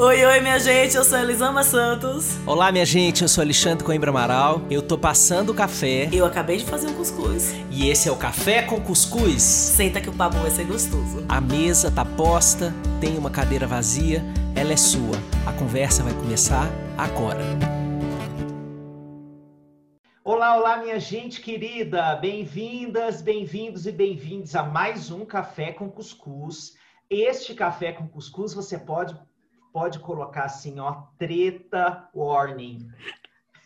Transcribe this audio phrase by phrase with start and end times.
[0.00, 2.38] Oi, oi, minha gente, eu sou Elisama Santos.
[2.46, 4.62] Olá, minha gente, eu sou Alexandre Coimbra Amaral.
[4.70, 6.08] Eu tô passando o café.
[6.12, 7.52] Eu acabei de fazer um cuscuz.
[7.68, 9.42] E esse é o Café com Cuscuz.
[9.42, 11.26] Senta que o papo vai ser gostoso.
[11.28, 14.22] A mesa tá posta, tem uma cadeira vazia,
[14.54, 15.16] ela é sua.
[15.44, 17.42] A conversa vai começar agora.
[20.22, 22.14] Olá, olá, minha gente querida!
[22.14, 26.74] Bem-vindas, bem-vindos e bem-vindos a mais um Café com Cuscuz.
[27.10, 29.16] Este café com cuscuz você pode
[29.78, 32.90] pode colocar assim, ó, treta warning.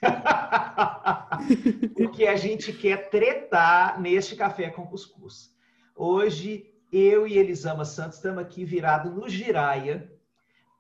[1.97, 5.57] Porque a gente quer tretar neste café com cuscuz.
[5.97, 10.13] Hoje, eu e Elisama Santos estamos aqui virados no Giraia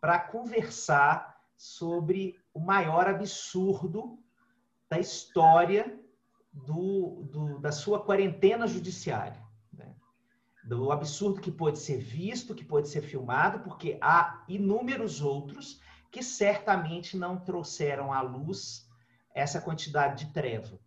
[0.03, 4.19] para conversar sobre o maior absurdo
[4.91, 5.99] da história
[6.53, 9.42] do, do, da sua quarentena judiciária
[10.65, 15.81] do absurdo que pode ser visto, que pode ser filmado, porque há inúmeros outros
[16.11, 18.89] que certamente não trouxeram à luz
[19.35, 20.79] essa quantidade de treva.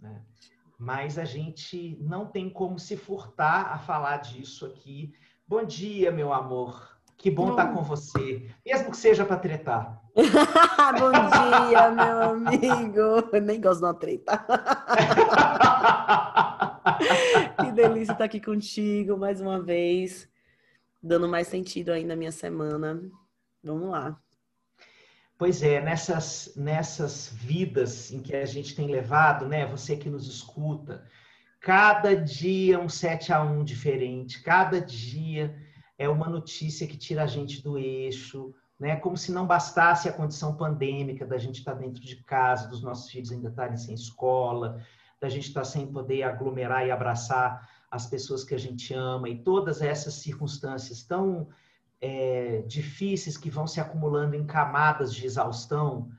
[0.00, 0.22] Né?
[0.78, 5.12] Mas a gente não tem como se furtar a falar disso aqui.
[5.48, 6.94] Bom dia, meu amor.
[7.16, 10.02] Que bom estar com você, mesmo que seja para tretar.
[10.14, 13.30] bom dia, meu amigo.
[13.32, 14.44] Eu nem gosto de uma treta.
[17.56, 20.28] que delícia estar aqui contigo mais uma vez,
[21.02, 23.00] dando mais sentido aí na minha semana.
[23.62, 24.18] Vamos lá.
[25.36, 29.66] Pois é, nessas, nessas vidas em que a gente tem levado, né?
[29.66, 31.04] Você que nos escuta,
[31.60, 35.54] cada dia um 7 a 1 diferente, cada dia
[35.98, 38.96] é uma notícia que tira a gente do eixo, né?
[38.96, 43.10] Como se não bastasse a condição pandêmica da gente estar dentro de casa, dos nossos
[43.10, 44.80] filhos ainda estarem sem escola,
[45.24, 49.42] da gente estar sem poder aglomerar e abraçar as pessoas que a gente ama e
[49.42, 51.48] todas essas circunstâncias tão
[51.98, 56.10] é, difíceis que vão se acumulando em camadas de exaustão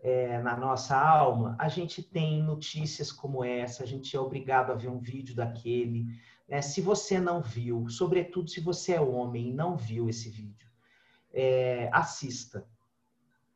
[0.00, 4.74] é, na nossa alma, a gente tem notícias como essa, a gente é obrigado a
[4.74, 6.06] ver um vídeo daquele.
[6.48, 6.62] Né?
[6.62, 10.70] Se você não viu, sobretudo se você é homem e não viu esse vídeo,
[11.34, 12.66] é, assista.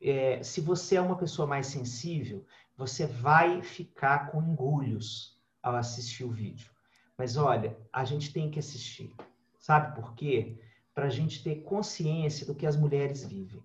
[0.03, 2.45] É, se você é uma pessoa mais sensível,
[2.79, 6.71] você vai ficar com engulhos ao assistir o vídeo.
[7.17, 9.13] Mas olha, a gente tem que assistir.
[9.59, 10.61] Sabe por quê?
[10.95, 13.61] Para a gente ter consciência do que as mulheres vivem.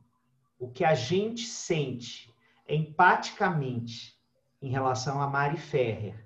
[0.58, 2.34] O que a gente sente
[2.68, 4.20] empaticamente
[4.60, 6.26] em relação a Mari Ferrer,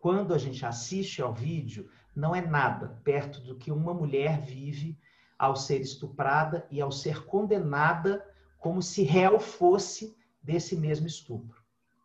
[0.00, 4.98] quando a gente assiste ao vídeo, não é nada perto do que uma mulher vive
[5.38, 8.26] ao ser estuprada e ao ser condenada
[8.58, 11.63] como se réu fosse desse mesmo estupro.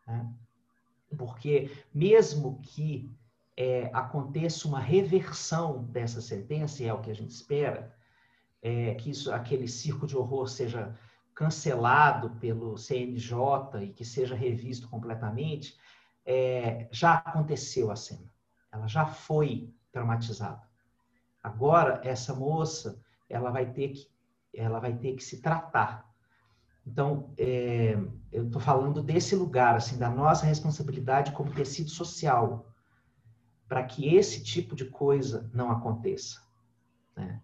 [0.09, 0.27] Né?
[1.17, 3.09] Porque, mesmo que
[3.55, 7.95] é, aconteça uma reversão dessa sentença, e é o que a gente espera,
[8.61, 10.95] é, que isso, aquele circo de horror seja
[11.33, 15.77] cancelado pelo CNJ e que seja revisto completamente,
[16.25, 18.29] é, já aconteceu a cena.
[18.71, 20.67] Ela já foi traumatizada.
[21.41, 24.07] Agora, essa moça, ela vai ter que,
[24.53, 26.08] ela vai ter que se tratar
[26.91, 27.95] então, é,
[28.31, 32.67] eu estou falando desse lugar, assim, da nossa responsabilidade como tecido social,
[33.67, 36.41] para que esse tipo de coisa não aconteça.
[37.16, 37.39] Né?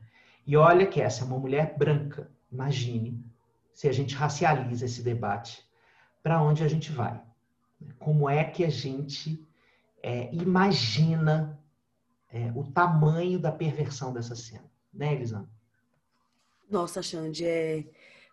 [0.48, 2.32] E olha que essa é uma mulher branca.
[2.52, 3.24] Imagine
[3.72, 5.64] se a gente racializa esse debate,
[6.24, 7.22] para onde a gente vai?
[8.00, 9.48] Como é que a gente
[10.02, 11.60] é, imagina
[12.32, 14.66] é, o tamanho da perversão dessa cena?
[14.92, 15.50] Né, Elisandra?
[16.68, 17.86] Nossa, Xande, é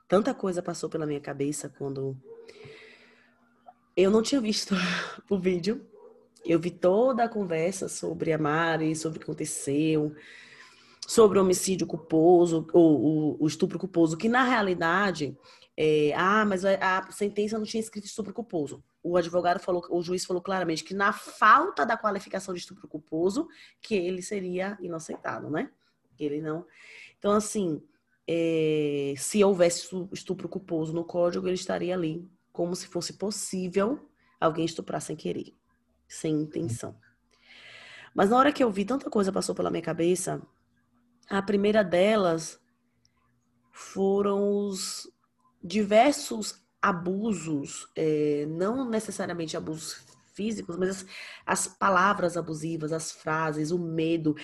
[0.08, 2.16] tanta coisa passou pela minha cabeça quando
[3.96, 4.74] eu não tinha visto
[5.28, 5.86] o vídeo.
[6.44, 10.14] Eu vi toda a conversa sobre a Mari, sobre o que aconteceu,
[11.06, 15.36] sobre o homicídio culposo, ou o, estupro culposo, que na realidade,
[15.76, 18.82] é, ah, mas a, sentença não tinha escrito estupro culposo.
[19.04, 23.48] O advogado falou, o juiz falou claramente que na falta da qualificação de estupro culposo,
[23.80, 25.70] que ele seria inocentado, né?
[26.18, 26.66] Ele não.
[27.18, 27.82] Então, assim,
[28.26, 34.08] é, se houvesse estupro culposo no código, ele estaria ali, como se fosse possível
[34.40, 35.54] alguém estuprar sem querer,
[36.08, 36.96] sem intenção.
[38.14, 40.42] Mas na hora que eu vi tanta coisa passou pela minha cabeça,
[41.28, 42.60] a primeira delas
[43.72, 45.10] foram os
[45.62, 50.04] diversos abusos, é, não necessariamente abusos
[50.34, 51.06] físicos, mas as,
[51.46, 54.34] as, palavras abusivas, as frases, o medo,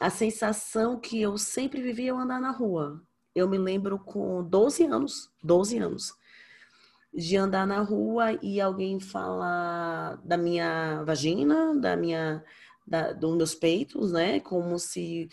[0.00, 3.02] a sensação que eu sempre vivia ao andar na rua
[3.34, 6.14] eu me lembro com 12 anos, 12 anos,
[7.14, 12.42] de andar na rua e alguém falar da minha vagina, da minha,
[12.86, 14.40] da, dos meus peitos, né?
[14.40, 15.28] Como se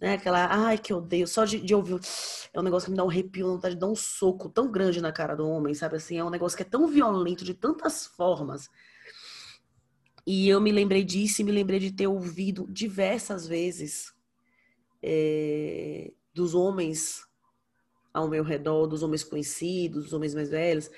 [0.00, 0.14] né?
[0.14, 2.00] Aquela, ai, que odeio, só de, de ouvir.
[2.52, 5.00] É um negócio que me dá um arrepio, vontade de dar um soco tão grande
[5.00, 6.16] na cara do homem, sabe assim?
[6.16, 8.68] É um negócio que é tão violento de tantas formas.
[10.26, 14.12] E eu me lembrei disso e me lembrei de ter ouvido diversas vezes
[15.02, 17.26] é, dos homens
[18.12, 20.90] ao meu redor, dos homens conhecidos, dos homens mais velhos,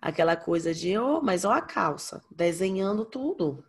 [0.00, 3.64] aquela coisa de, oh, mas ó a calça, desenhando tudo,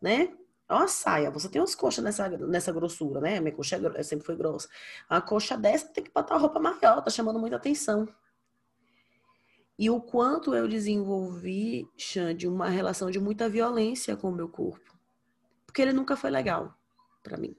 [0.00, 0.36] né?
[0.68, 3.40] Ó a saia, você tem umas coxas nessa, nessa grossura, né?
[3.40, 4.68] Minha coxa é, sempre foi grossa.
[5.08, 8.08] A coxa dessa tem que botar a roupa maior, tá chamando muita atenção.
[9.78, 14.96] E o quanto eu desenvolvi, Xande, uma relação de muita violência com o meu corpo.
[15.66, 16.74] Porque ele nunca foi legal
[17.22, 17.54] para mim.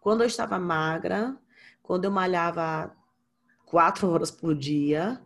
[0.00, 1.36] Quando eu estava magra,
[1.84, 2.96] quando eu malhava
[3.66, 5.20] quatro horas por dia,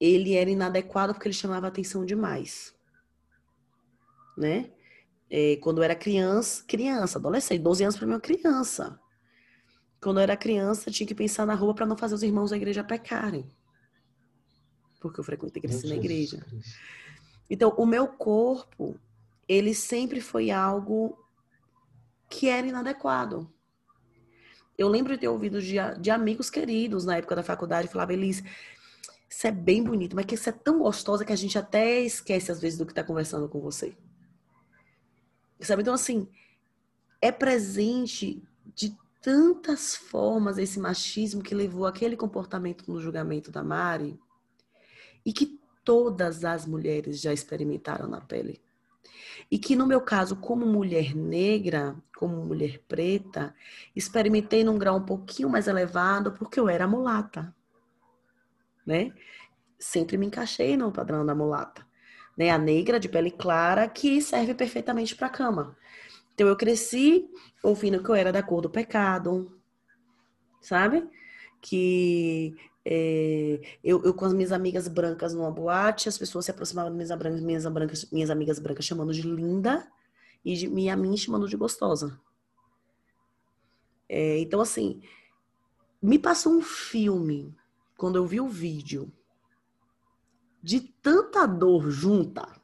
[0.00, 2.74] ele era inadequado porque ele chamava atenção demais.
[4.36, 4.72] Né?
[5.30, 9.00] É, quando eu era criança, criança, adolescente, 12 anos para mim, uma criança.
[10.02, 12.56] Quando eu era criança, tinha que pensar na rua para não fazer os irmãos da
[12.56, 13.48] igreja pecarem.
[15.00, 16.44] Porque eu frequentei cresci na igreja.
[17.48, 18.98] Então, o meu corpo,
[19.46, 21.16] ele sempre foi algo
[22.28, 23.48] que era inadequado.
[24.80, 28.42] Eu lembro de ter ouvido de, de amigos queridos na época da faculdade, falava, Elis,
[29.28, 32.50] isso é bem bonito, mas que isso é tão gostosa que a gente até esquece
[32.50, 33.94] às vezes do que está conversando com você.
[35.60, 35.82] Sabe?
[35.82, 36.26] Então, assim,
[37.20, 38.42] é presente
[38.74, 44.18] de tantas formas esse machismo que levou aquele comportamento no julgamento da Mari
[45.26, 48.62] e que todas as mulheres já experimentaram na pele.
[49.50, 53.54] E que no meu caso, como mulher negra, como mulher preta,
[53.96, 57.54] experimentei num grau um pouquinho mais elevado porque eu era mulata,
[58.86, 59.12] né?
[59.78, 61.86] Sempre me encaixei no padrão da mulata,
[62.36, 62.50] né?
[62.50, 65.76] A negra de pele clara que serve perfeitamente para cama.
[66.34, 67.28] Então eu cresci
[67.62, 69.60] ouvindo que eu era da cor do pecado,
[70.60, 71.08] sabe?
[71.60, 72.54] Que
[72.92, 77.08] é, eu, eu, com as minhas amigas brancas numa boate, as pessoas se aproximavam das
[77.08, 79.86] minhas, minhas, brancas, minhas amigas brancas chamando de linda
[80.44, 82.20] e de, minha, mim chamando de gostosa.
[84.08, 85.00] É, então, assim,
[86.02, 87.56] me passou um filme,
[87.96, 89.12] quando eu vi o vídeo,
[90.60, 92.60] de tanta dor junta,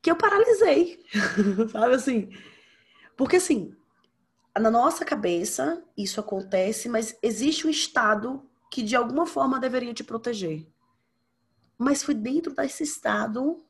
[0.00, 1.04] que eu paralisei.
[1.72, 2.30] Sabe assim?
[3.16, 3.74] Porque, assim,
[4.58, 10.04] na nossa cabeça isso acontece, mas existe um estado que de alguma forma deveria te
[10.04, 10.66] proteger.
[11.76, 13.64] Mas foi dentro desse estado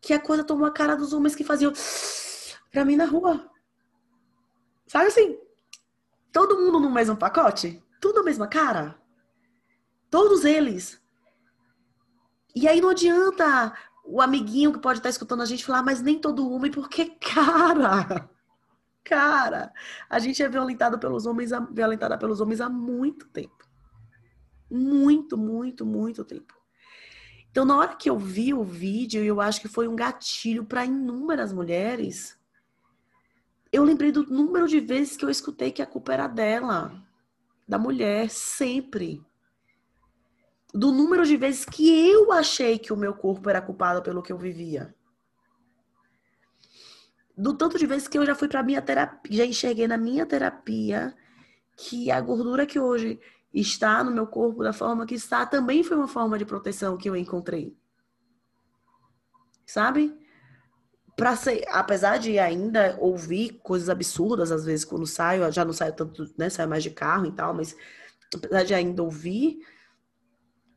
[0.00, 1.72] que a coisa tomou a cara dos homens que faziam
[2.70, 3.50] pra mim na rua.
[4.86, 5.38] Sabe assim?
[6.32, 7.82] Todo mundo no mesmo pacote?
[8.00, 8.98] Tudo a mesma cara?
[10.10, 11.00] Todos eles.
[12.54, 13.72] E aí não adianta
[14.04, 18.28] o amiguinho que pode estar escutando a gente falar, mas nem todo homem, porque, cara,
[19.08, 19.72] Cara,
[20.10, 23.66] a gente é violentado pelos homens, violentada pelos homens há muito tempo.
[24.70, 26.54] Muito, muito, muito tempo.
[27.50, 30.84] Então, na hora que eu vi o vídeo, eu acho que foi um gatilho para
[30.84, 32.38] inúmeras mulheres.
[33.72, 36.92] Eu lembrei do número de vezes que eu escutei que a culpa era dela,
[37.66, 39.24] da mulher, sempre.
[40.74, 44.30] Do número de vezes que eu achei que o meu corpo era culpado pelo que
[44.30, 44.94] eu vivia
[47.38, 50.26] do tanto de vezes que eu já fui para minha terapia, já enxerguei na minha
[50.26, 51.14] terapia
[51.76, 53.20] que a gordura que hoje
[53.54, 57.08] está no meu corpo da forma que está também foi uma forma de proteção que
[57.08, 57.76] eu encontrei.
[59.64, 60.18] Sabe?
[61.16, 65.92] Para ser, apesar de ainda ouvir coisas absurdas às vezes quando saio, já não saio
[65.92, 67.76] tanto, né, saio mais de carro e tal, mas
[68.34, 69.60] apesar de ainda ouvir,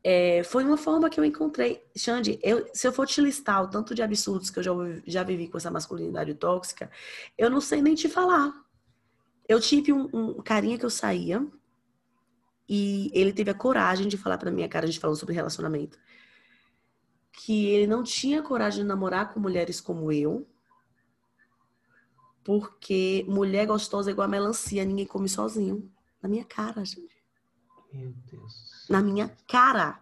[0.03, 1.83] é, foi uma forma que eu encontrei.
[1.95, 4.71] Xande, eu, se eu for te listar o tanto de absurdos que eu já,
[5.05, 6.89] já vivi com essa masculinidade tóxica,
[7.37, 8.53] eu não sei nem te falar.
[9.47, 11.45] Eu tive um, um carinha que eu saía
[12.67, 15.99] e ele teve a coragem de falar pra minha cara, a gente falando sobre relacionamento,
[17.33, 20.47] que ele não tinha coragem de namorar com mulheres como eu,
[22.43, 25.91] porque mulher gostosa é igual a melancia, ninguém come sozinho.
[26.21, 27.10] Na minha cara, gente.
[28.89, 29.99] Na minha cara.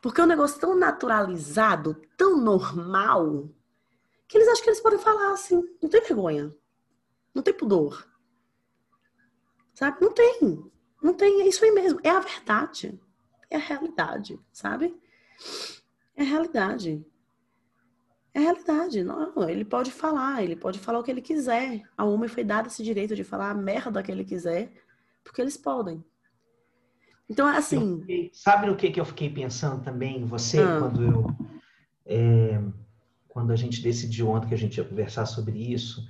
[0.00, 3.48] Porque é um negócio tão naturalizado, tão normal,
[4.26, 5.62] que eles acham que eles podem falar assim.
[5.82, 6.54] Não tem vergonha.
[7.34, 8.06] Não tem pudor.
[9.74, 9.98] Sabe?
[10.00, 10.70] Não tem.
[11.02, 11.42] Não tem.
[11.42, 12.00] É isso aí mesmo.
[12.02, 13.00] É a verdade.
[13.50, 14.94] É a realidade, sabe?
[16.14, 17.04] É a realidade.
[18.34, 19.02] É a realidade.
[19.02, 21.82] Não, ele pode falar, ele pode falar o que ele quiser.
[21.96, 24.72] A homem foi dado esse direito de falar a merda que ele quiser,
[25.24, 26.04] porque eles podem.
[27.28, 28.00] Então, assim.
[28.00, 30.78] Fiquei, sabe no que, que eu fiquei pensando também, você, ah.
[30.80, 31.36] quando eu.
[32.06, 32.60] É,
[33.28, 36.02] quando a gente decidiu ontem que a gente ia conversar sobre isso,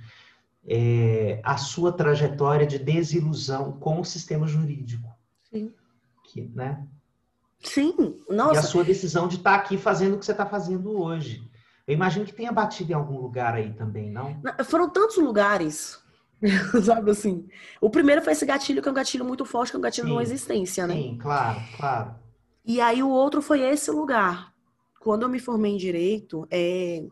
[0.65, 5.09] é, a sua trajetória de desilusão com o sistema jurídico.
[5.51, 5.73] Sim.
[6.23, 6.87] Que, né?
[7.59, 8.53] Sim, nossa.
[8.53, 11.43] E a sua decisão de estar tá aqui fazendo o que você está fazendo hoje.
[11.85, 14.39] Eu imagino que tenha batido em algum lugar aí também, não?
[14.65, 15.99] Foram tantos lugares,
[16.83, 17.47] sabe assim.
[17.81, 20.05] O primeiro foi esse gatilho, que é um gatilho muito forte, que é um gatilho
[20.05, 20.95] sim, de uma existência, né?
[20.95, 22.15] Sim, claro, claro.
[22.65, 24.53] E aí o outro foi esse lugar.
[24.99, 27.05] Quando eu me formei em Direito, é...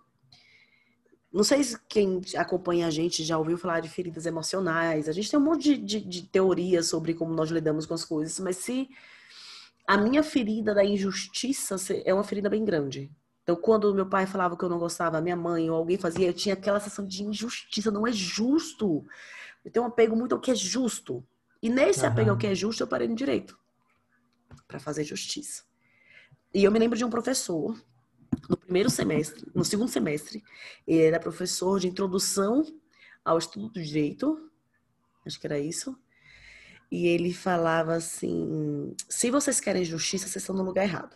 [1.32, 5.10] Não sei se quem acompanha a gente já ouviu falar de feridas emocionais.
[5.10, 8.06] A gente tem um monte de, de, de teorias sobre como nós lidamos com as
[8.06, 8.90] coisas, mas se
[9.86, 13.12] a minha ferida da injustiça é uma ferida bem grande.
[13.48, 16.34] Então, quando meu pai falava que eu não gostava, minha mãe ou alguém fazia, eu
[16.34, 17.90] tinha aquela sensação de injustiça.
[17.90, 19.06] Não é justo.
[19.64, 21.26] Eu tenho um apego muito ao que é justo.
[21.64, 22.08] E nesse uhum.
[22.08, 23.58] apego ao que é justo, eu parei no direito
[24.68, 25.64] para fazer justiça.
[26.54, 27.82] E eu me lembro de um professor
[28.50, 30.44] no primeiro semestre, no segundo semestre,
[30.86, 32.66] ele era professor de introdução
[33.24, 34.52] ao estudo do direito,
[35.26, 35.98] acho que era isso.
[36.92, 41.16] E ele falava assim: se vocês querem justiça, vocês estão no lugar errado.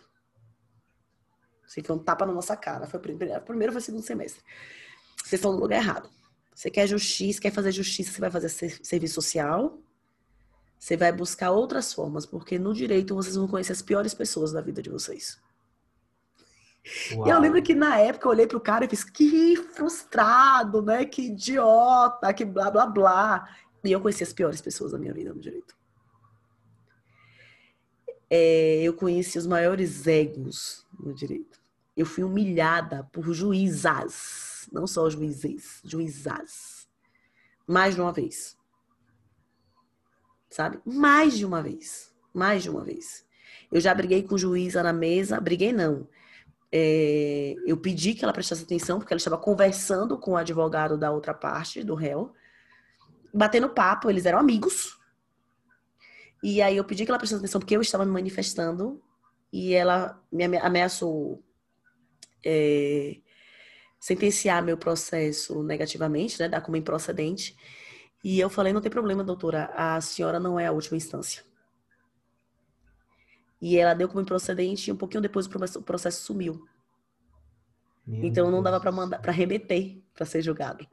[1.72, 2.86] Assim, foi um tapa na nossa cara.
[2.86, 4.42] Foi o primeiro, primeiro foi o segundo semestre.
[5.16, 6.10] Vocês estão no lugar errado.
[6.54, 9.78] Você quer justiça, quer fazer justiça, você vai fazer serviço social.
[10.78, 14.60] Você vai buscar outras formas, porque no direito vocês vão conhecer as piores pessoas da
[14.60, 15.40] vida de vocês.
[17.12, 17.26] Uau.
[17.26, 21.06] E eu lembro que na época eu olhei pro cara e fiz, que frustrado, né?
[21.06, 23.48] Que idiota, que blá blá blá.
[23.82, 25.74] E eu conheci as piores pessoas da minha vida no direito.
[28.28, 31.61] É, eu conheci os maiores egos no direito.
[31.96, 36.88] Eu fui humilhada por juízas, não só juízes, juízas.
[37.66, 38.56] Mais de uma vez.
[40.48, 40.80] Sabe?
[40.84, 42.14] Mais de uma vez.
[42.32, 43.26] Mais de uma vez.
[43.70, 46.08] Eu já briguei com juíza na mesa, briguei não.
[46.70, 51.10] É, eu pedi que ela prestasse atenção, porque ela estava conversando com o advogado da
[51.10, 52.34] outra parte, do réu
[53.32, 54.98] batendo papo, eles eram amigos.
[56.42, 59.00] E aí eu pedi que ela prestasse atenção porque eu estava me manifestando
[59.52, 61.42] e ela me ameaçou
[62.44, 63.16] é,
[64.00, 67.56] sentenciar meu processo negativamente, né, dar como improcedente.
[68.24, 71.44] E eu falei, não tem problema, doutora, a senhora não é a última instância.
[73.60, 76.66] E ela deu como improcedente e um pouquinho depois o processo sumiu.
[78.04, 80.86] Meu então não dava para mandar para remeter para ser julgado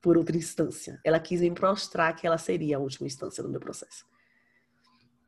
[0.00, 0.98] por outra instância.
[1.04, 4.06] Ela quis me prostrar que ela seria a última instância do meu processo.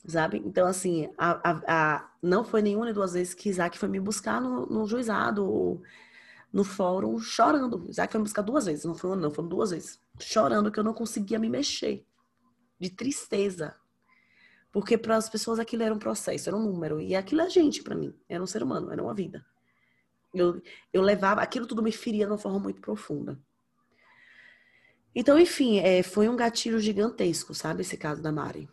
[0.06, 0.40] Sabe?
[0.44, 3.98] Então, assim, a, a, a, não foi nenhuma nem duas vezes que Isaac foi me
[3.98, 5.82] buscar no, no juizado,
[6.52, 7.86] no fórum, chorando.
[7.88, 10.00] Isaac foi me buscar duas vezes, não foi uma, não, foram duas vezes.
[10.20, 12.06] Chorando que eu não conseguia me mexer.
[12.78, 13.74] De tristeza.
[14.70, 17.00] Porque para as pessoas aquilo era um processo, era um número.
[17.00, 18.14] E aquilo é gente para mim.
[18.28, 19.44] Era um ser humano, era uma vida.
[20.32, 23.40] Eu, eu levava, aquilo tudo me feria de uma forma muito profunda.
[25.14, 27.80] Então, enfim, é, foi um gatilho gigantesco, sabe?
[27.80, 28.68] Esse caso da Mari.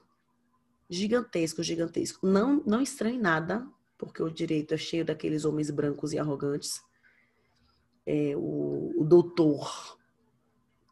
[0.89, 2.27] Gigantesco, gigantesco.
[2.27, 3.65] Não, não estranhe nada,
[3.97, 6.81] porque o direito é cheio daqueles homens brancos e arrogantes.
[8.05, 9.97] É, o, o doutor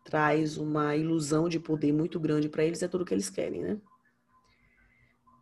[0.03, 3.81] traz uma ilusão de poder muito grande para eles, é tudo que eles querem, né?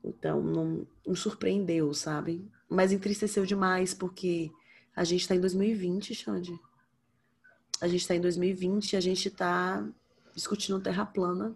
[0.03, 2.47] Então, não, não surpreendeu, sabe?
[2.69, 4.51] Mas entristeceu demais, porque
[4.95, 6.59] a gente está em 2020, Xande.
[7.81, 9.87] A gente está em 2020 e a gente está
[10.33, 11.55] discutindo terra plana.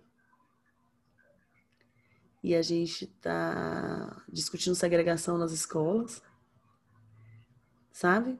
[2.43, 6.21] E a gente está discutindo segregação nas escolas.
[7.91, 8.37] Sabe?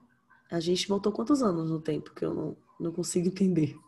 [0.51, 3.79] A gente voltou quantos anos no tempo que eu não, não consigo entender.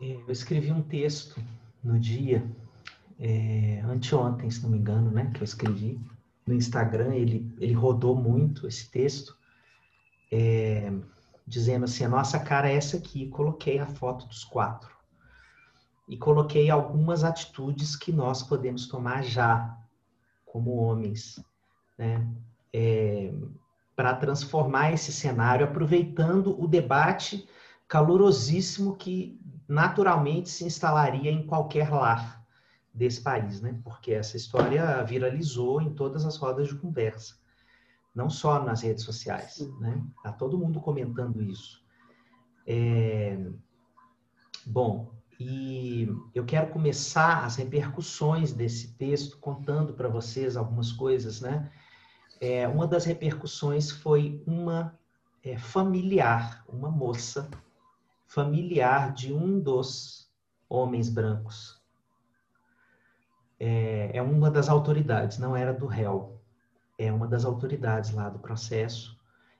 [0.00, 1.38] É, eu escrevi um texto
[1.82, 2.50] no dia,
[3.18, 5.30] é, anteontem, se não me engano, né?
[5.34, 6.00] Que eu escrevi
[6.46, 7.14] no Instagram.
[7.14, 9.36] Ele, ele rodou muito esse texto.
[10.32, 10.90] É,
[11.46, 13.28] dizendo assim: a nossa cara é essa aqui.
[13.28, 14.93] Coloquei a foto dos quatro.
[16.08, 19.78] E coloquei algumas atitudes que nós podemos tomar já,
[20.44, 21.42] como homens,
[21.98, 22.26] né?
[22.72, 23.32] É,
[23.96, 27.48] para transformar esse cenário, aproveitando o debate
[27.86, 32.44] calorosíssimo que naturalmente se instalaria em qualquer lar
[32.92, 33.80] desse país, né?
[33.84, 37.36] Porque essa história viralizou em todas as rodas de conversa
[38.14, 40.02] não só nas redes sociais, né?
[40.22, 41.82] Tá todo mundo comentando isso.
[42.66, 43.36] É...
[44.64, 51.70] Bom, e eu quero começar as repercussões desse texto contando para vocês algumas coisas, né?
[52.40, 54.98] É, uma das repercussões foi uma
[55.42, 57.50] é, familiar, uma moça
[58.26, 60.30] familiar de um dos
[60.68, 61.82] homens brancos.
[63.58, 66.34] É, é uma das autoridades, não era do réu
[66.98, 69.18] é uma das autoridades lá do processo,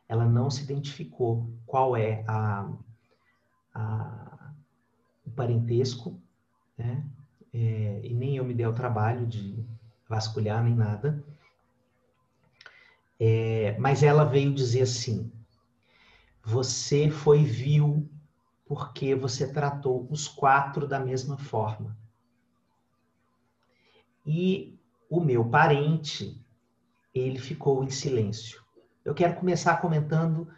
[0.08, 2.70] ela não se identificou qual é a,
[3.74, 4.33] a,
[5.24, 6.20] o parentesco,
[6.76, 7.04] né?
[7.52, 9.64] É, e nem eu me dei o trabalho de
[10.08, 11.22] vasculhar nem nada.
[13.18, 15.30] É, mas ela veio dizer assim:
[16.42, 18.08] você foi vil
[18.66, 21.96] porque você tratou os quatro da mesma forma.
[24.26, 24.78] E
[25.08, 26.40] o meu parente,
[27.14, 28.62] ele ficou em silêncio.
[29.04, 30.48] Eu quero começar comentando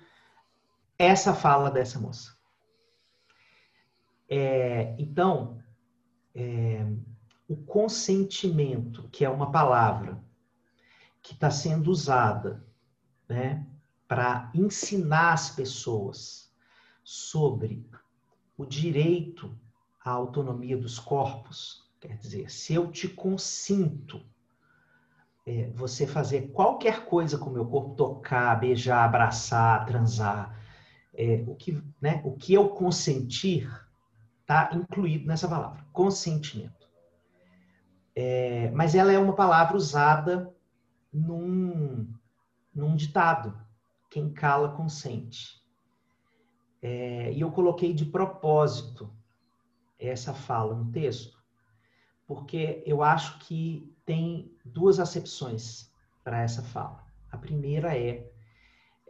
[0.99, 2.36] essa fala dessa moça.
[4.29, 5.59] É, então,
[6.35, 6.87] é,
[7.49, 10.23] o consentimento, que é uma palavra
[11.23, 12.65] que está sendo usada
[13.29, 13.67] né,
[14.07, 16.53] para ensinar as pessoas
[17.03, 17.89] sobre
[18.57, 19.57] o direito
[20.05, 24.23] à autonomia dos corpos, quer dizer, se eu te consinto
[25.45, 30.61] é, você fazer qualquer coisa com o meu corpo, tocar, beijar, abraçar, transar,
[31.15, 33.71] é, o, que, né, o que eu consentir
[34.47, 36.89] está incluído nessa palavra, consentimento.
[38.15, 40.55] É, mas ela é uma palavra usada
[41.13, 42.09] num,
[42.73, 43.59] num ditado:
[44.09, 45.61] quem cala consente.
[46.81, 49.13] É, e eu coloquei de propósito
[49.99, 51.37] essa fala no texto,
[52.25, 57.05] porque eu acho que tem duas acepções para essa fala.
[57.33, 58.31] A primeira é,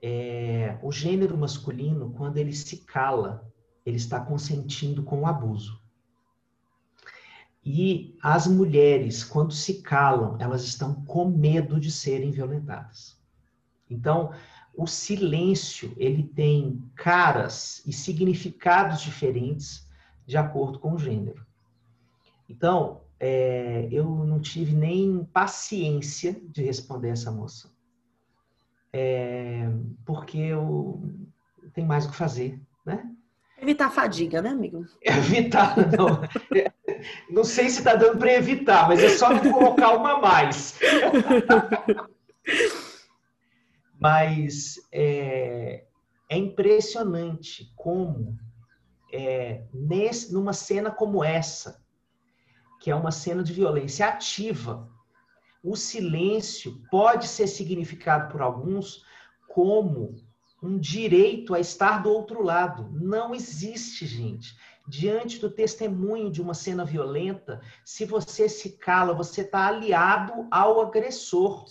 [0.00, 3.52] é o gênero masculino, quando ele se cala,
[3.87, 5.81] ele está consentindo com o abuso.
[7.64, 13.16] E as mulheres, quando se calam, elas estão com medo de serem violentadas.
[13.88, 14.33] Então,
[14.76, 19.88] o silêncio, ele tem caras e significados diferentes
[20.26, 21.47] de acordo com o gênero.
[22.49, 27.73] Então, é, eu não tive nem paciência de responder essa moça.
[28.93, 29.69] É,
[30.05, 31.02] porque eu
[31.73, 33.15] tenho mais o que fazer, né?
[33.58, 34.86] Evitar fadiga, né, amigo?
[35.02, 36.20] Evitar, não.
[37.30, 40.78] Não sei se está dando para evitar, mas é só colocar uma a mais.
[43.98, 45.84] mas é,
[46.28, 48.36] é impressionante como,
[49.12, 51.82] é, nesse, numa cena como essa,
[52.80, 54.88] que é uma cena de violência ativa,
[55.62, 59.02] o silêncio pode ser significado por alguns
[59.49, 60.14] como
[60.62, 62.88] um direito a estar do outro lado.
[62.92, 69.40] Não existe, gente diante do testemunho de uma cena violenta, se você se cala, você
[69.40, 71.64] está aliado ao agressor.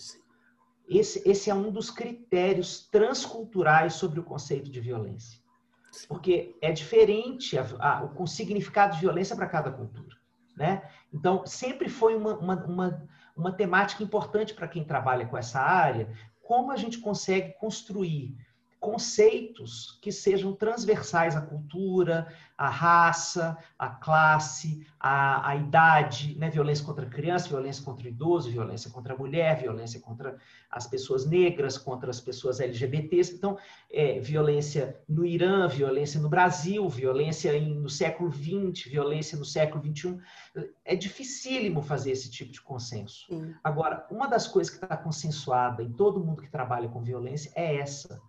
[0.88, 5.40] Esse, esse é um dos critérios transculturais sobre o conceito de violência.
[6.06, 10.14] Porque é diferente a, a, o significado de violência para cada cultura.
[10.54, 10.82] Né?
[11.12, 16.12] Então, sempre foi uma, uma, uma, uma temática importante para quem trabalha com essa área,
[16.42, 18.36] como a gente consegue construir
[18.78, 26.48] conceitos que sejam transversais à cultura, à raça, à classe, à, à idade, né?
[26.48, 30.36] violência contra criança, violência contra idoso, violência contra a mulher, violência contra
[30.70, 33.34] as pessoas negras, contra as pessoas LGBTs.
[33.34, 33.58] Então,
[33.90, 39.82] é, violência no Irã, violência no Brasil, violência em, no século XX, violência no século
[39.84, 40.18] XXI.
[40.84, 43.26] É dificílimo fazer esse tipo de consenso.
[43.26, 43.54] Sim.
[43.62, 47.76] Agora, uma das coisas que está consensuada em todo mundo que trabalha com violência é
[47.76, 48.20] essa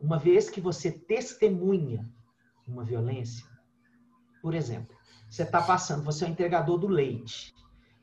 [0.00, 2.08] uma vez que você testemunha
[2.66, 3.46] uma violência,
[4.40, 4.96] por exemplo,
[5.28, 7.54] você está passando, você é o entregador do leite,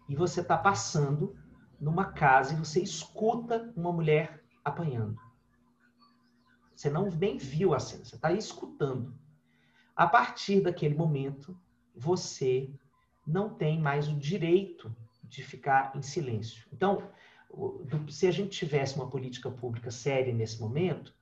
[0.08, 1.36] e você está passando
[1.80, 5.20] numa casa e você escuta uma mulher apanhando.
[6.76, 9.14] Você não nem viu a cena, você está escutando.
[9.96, 11.60] A partir daquele momento,
[11.96, 12.72] você
[13.26, 16.66] não tem mais o direito de ficar em silêncio.
[16.72, 17.10] Então,
[18.10, 21.17] se a gente tivesse uma política pública séria nesse momento,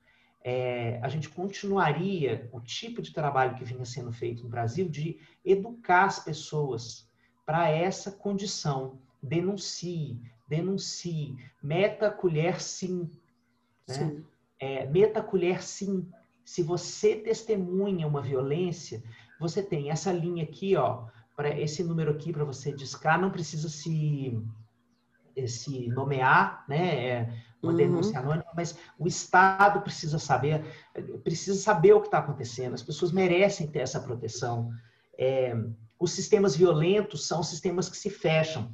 [0.48, 5.18] é, a gente continuaria o tipo de trabalho que vinha sendo feito no Brasil de
[5.44, 7.10] educar as pessoas
[7.44, 9.00] para essa condição.
[9.20, 13.10] Denuncie, denuncie, meta colher sim.
[13.88, 13.94] Né?
[13.94, 14.24] sim.
[14.60, 16.08] É, meta colher sim.
[16.44, 19.02] Se você testemunha uma violência,
[19.40, 23.68] você tem essa linha aqui, ó, para esse número aqui para você discar, não precisa
[23.68, 24.40] se,
[25.46, 27.06] se nomear, né?
[27.06, 27.76] É, uma uhum.
[27.76, 30.64] denúncia anônima, mas o Estado precisa saber,
[31.24, 32.74] precisa saber o que está acontecendo.
[32.74, 34.70] As pessoas merecem ter essa proteção.
[35.18, 35.56] É,
[35.98, 38.70] os sistemas violentos são sistemas que se fecham.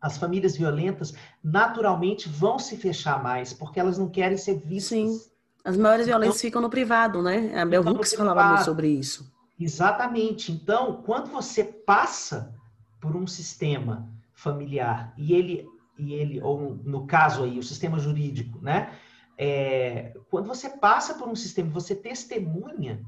[0.00, 4.98] As famílias violentas naturalmente vão se fechar mais, porque elas não querem ser vistas.
[4.98, 5.20] Sim.
[5.64, 7.58] As maiores então, violências ficam no privado, né?
[7.60, 9.30] A Bell Hooks falava muito sobre isso.
[9.58, 10.52] Exatamente.
[10.52, 12.54] Então, quando você passa
[13.00, 15.66] por um sistema familiar e ele
[15.98, 18.92] e ele, ou no caso aí, o sistema jurídico, né?
[19.38, 23.04] É, quando você passa por um sistema, você testemunha,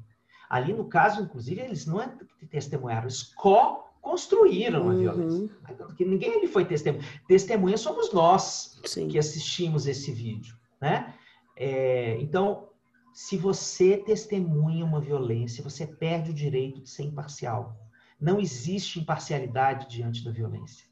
[0.49, 2.11] Ali no caso, inclusive, eles não é
[2.51, 4.91] testemunharam, eles co-construíram uhum.
[4.91, 5.57] a violência.
[5.77, 7.05] Porque ninguém ali foi testemunha.
[7.27, 9.09] Testemunha somos nós Sim.
[9.09, 11.15] que assistimos esse vídeo, né?
[11.55, 12.69] É, então,
[13.13, 17.77] se você testemunha uma violência, você perde o direito de ser imparcial.
[18.19, 20.88] Não existe imparcialidade diante da violência.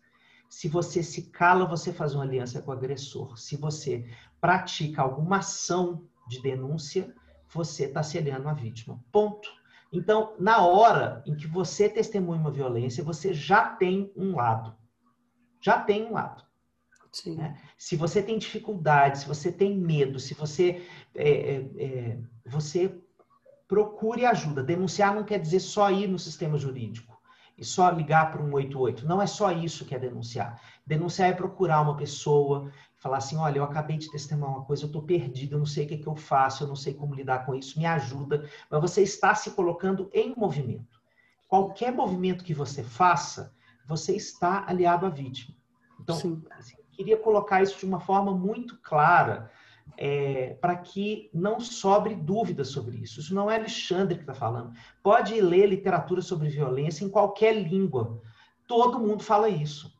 [0.56, 3.36] Se você se cala, você faz uma aliança com o agressor.
[3.36, 4.08] Se você
[4.40, 7.14] pratica alguma ação de denúncia,
[7.52, 8.98] você está se aliando à vítima.
[9.12, 9.50] Ponto.
[9.92, 14.74] Então, na hora em que você testemunha uma violência, você já tem um lado.
[15.60, 16.42] Já tem um lado.
[17.26, 17.60] Né?
[17.76, 20.82] Se você tem dificuldade, se você tem medo, se você,
[21.14, 22.98] é, é, é, você
[23.68, 24.64] procure ajuda.
[24.64, 27.15] Denunciar não quer dizer só ir no sistema jurídico
[27.56, 29.06] e só ligar para um 188.
[29.06, 30.60] Não é só isso que é denunciar.
[30.86, 34.88] Denunciar é procurar uma pessoa, falar assim, olha, eu acabei de testemunhar uma coisa, eu
[34.88, 37.14] estou perdido, eu não sei o que, é que eu faço, eu não sei como
[37.14, 38.48] lidar com isso, me ajuda.
[38.70, 41.00] Mas você está se colocando em movimento.
[41.48, 43.54] Qualquer movimento que você faça,
[43.86, 45.56] você está aliado à vítima.
[46.00, 46.16] Então,
[46.50, 49.50] assim, queria colocar isso de uma forma muito clara,
[49.98, 53.20] é, para que não sobre dúvidas sobre isso.
[53.20, 54.72] Isso não é Alexandre que está falando.
[55.02, 58.20] Pode ler literatura sobre violência em qualquer língua.
[58.66, 59.94] Todo mundo fala isso.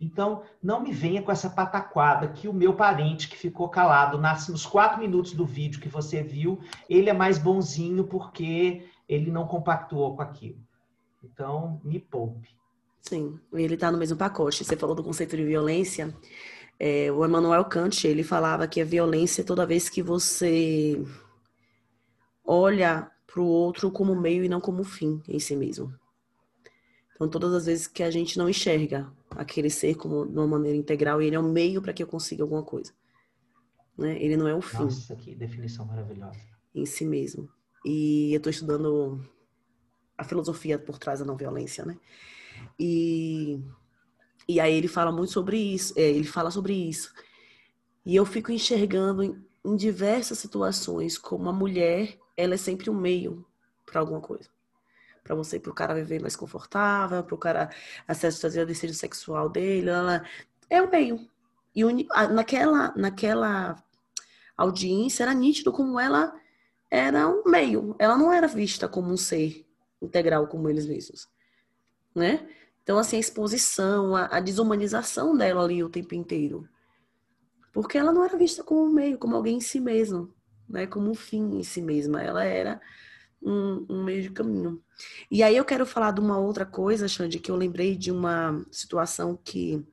[0.00, 4.52] Então, não me venha com essa pataquada que o meu parente que ficou calado nasce
[4.52, 9.46] nos quatro minutos do vídeo que você viu, ele é mais bonzinho porque ele não
[9.46, 10.58] compactuou com aquilo.
[11.24, 12.54] Então, me poupe.
[13.00, 14.64] Sim, ele está no mesmo pacote.
[14.64, 16.14] Você falou do conceito de violência.
[16.78, 21.02] É, o Emmanuel Kant, ele falava que a violência é toda vez que você
[22.44, 25.92] olha para o outro como meio e não como fim em si mesmo.
[27.14, 30.76] Então, todas as vezes que a gente não enxerga aquele ser como de uma maneira
[30.76, 32.92] integral, ele é um meio para que eu consiga alguma coisa.
[33.96, 34.22] Né?
[34.22, 34.84] Ele não é o fim.
[34.84, 36.38] Nossa, que definição maravilhosa.
[36.74, 37.48] Em si mesmo.
[37.84, 39.24] E eu estou estudando
[40.16, 41.98] a filosofia por trás da não violência, né?
[42.78, 43.62] E,
[44.48, 47.12] e aí ele fala muito sobre isso, é, ele fala sobre isso.
[48.04, 52.94] E eu fico enxergando em, em diversas situações como a mulher, ela é sempre um
[52.94, 53.44] meio
[53.84, 54.48] para alguma coisa.
[55.24, 57.70] Para você, para o cara viver mais confortável, para o cara
[58.06, 60.24] acessar o desejo sexual dele, ela
[60.70, 61.28] é o meio.
[61.74, 61.82] E
[62.32, 63.82] naquela, naquela
[64.56, 66.32] audiência era nítido como ela
[66.90, 67.96] era um meio.
[67.98, 69.66] Ela não era vista como um ser
[70.00, 71.28] integral como eles mesmos
[72.16, 72.48] né?
[72.86, 76.68] Então, assim, a exposição, a, a desumanização dela ali o tempo inteiro.
[77.72, 80.30] Porque ela não era vista como um meio, como alguém em si mesma,
[80.68, 80.86] né?
[80.86, 82.22] Como um fim em si mesma.
[82.22, 82.80] Ela era
[83.42, 84.80] um, um, meio de caminho.
[85.28, 88.64] E aí eu quero falar de uma outra coisa, Xande, que eu lembrei de uma
[88.70, 89.84] situação que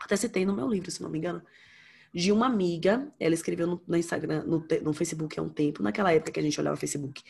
[0.00, 1.40] até citei no meu livro, se não me engano,
[2.14, 6.12] de uma amiga, ela escreveu no, no Instagram, no, no, Facebook há um tempo, naquela
[6.12, 7.20] época que a gente olhava o Facebook,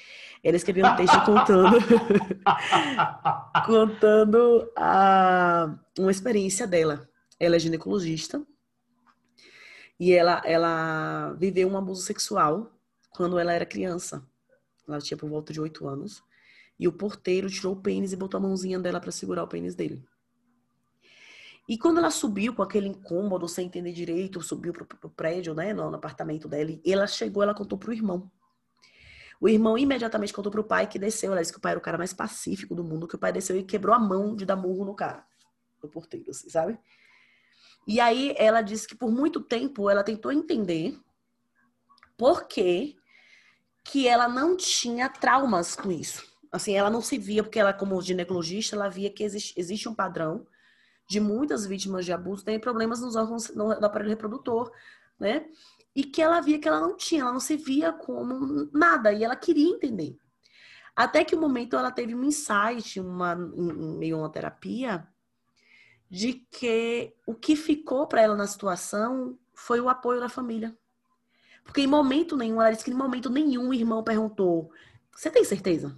[0.42, 1.78] ela escreveu um texto contando
[3.64, 7.08] contando a, uma experiência dela.
[7.40, 8.46] Ela é ginecologista
[9.98, 12.70] e ela, ela viveu um abuso sexual
[13.16, 14.22] quando ela era criança.
[14.86, 16.22] Ela tinha por volta de oito anos.
[16.78, 19.74] E o porteiro tirou o pênis e botou a mãozinha dela para segurar o pênis
[19.74, 20.04] dele.
[21.68, 25.72] E quando ela subiu com aquele incômodo, sem entender direito, subiu pro, pro prédio, né,
[25.72, 28.30] no, no, apartamento dela, ela chegou, ela contou pro irmão.
[29.40, 31.32] O irmão imediatamente contou pro pai que desceu.
[31.32, 33.32] Ela disse que o pai era o cara mais pacífico do mundo, que o pai
[33.32, 35.24] desceu e quebrou a mão de dar murro no cara,
[35.82, 36.78] no porteiro, assim, sabe?
[37.86, 40.98] E aí ela disse que por muito tempo ela tentou entender
[42.16, 42.96] por que
[43.82, 46.24] que ela não tinha traumas com isso.
[46.50, 49.94] Assim, ela não se via, porque ela, como ginecologista, ela via que existe, existe um
[49.94, 50.46] padrão
[51.06, 54.72] de muitas vítimas de abuso têm problemas nos órgãos do aparelho reprodutor,
[55.18, 55.46] né?
[55.94, 59.22] E que ela via que ela não tinha, ela não se via como nada, e
[59.22, 60.16] ela queria entender.
[60.96, 65.06] Até que o um momento ela teve um insight, uma, meio uma terapia,
[66.08, 70.76] de que o que ficou para ela na situação foi o apoio da família.
[71.64, 74.70] Porque em momento nenhum, ela disse que em momento nenhum o irmão perguntou:
[75.12, 75.96] Você tem certeza?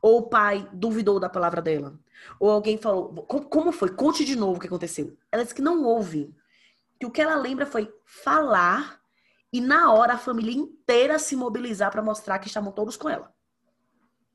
[0.00, 1.98] Ou o pai duvidou da palavra dela.
[2.38, 3.90] Ou alguém falou, como foi?
[3.90, 5.16] Conte de novo o que aconteceu.
[5.30, 6.34] Ela disse que não houve.
[6.98, 9.00] Que o que ela lembra foi falar
[9.52, 13.32] e na hora a família inteira se mobilizar para mostrar que estavam todos com ela.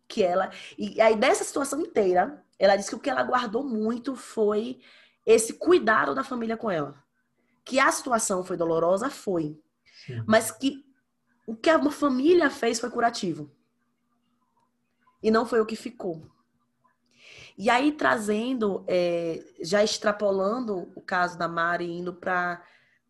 [0.07, 0.51] Que ela.
[0.77, 4.79] E aí, dessa situação inteira, ela disse que o que ela guardou muito foi
[5.25, 7.01] esse cuidado da família com ela.
[7.63, 9.57] Que a situação foi dolorosa, foi.
[10.05, 10.23] Sim.
[10.27, 10.83] Mas que
[11.45, 13.51] o que a família fez foi curativo.
[15.23, 16.29] E não foi o que ficou.
[17.57, 22.61] E aí, trazendo, é, já extrapolando o caso da Mari, indo para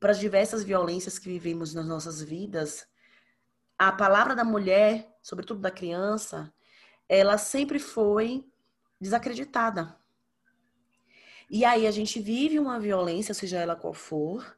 [0.02, 2.88] as diversas violências que vivemos nas nossas vidas,
[3.78, 6.54] a palavra da mulher sobretudo da criança,
[7.08, 8.46] ela sempre foi
[9.00, 9.98] desacreditada.
[11.50, 14.58] E aí a gente vive uma violência, seja ela qual for,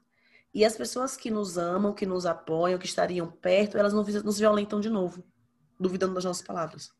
[0.54, 4.80] e as pessoas que nos amam, que nos apoiam, que estariam perto, elas nos violentam
[4.80, 5.24] de novo,
[5.80, 6.91] duvidando das nossas palavras.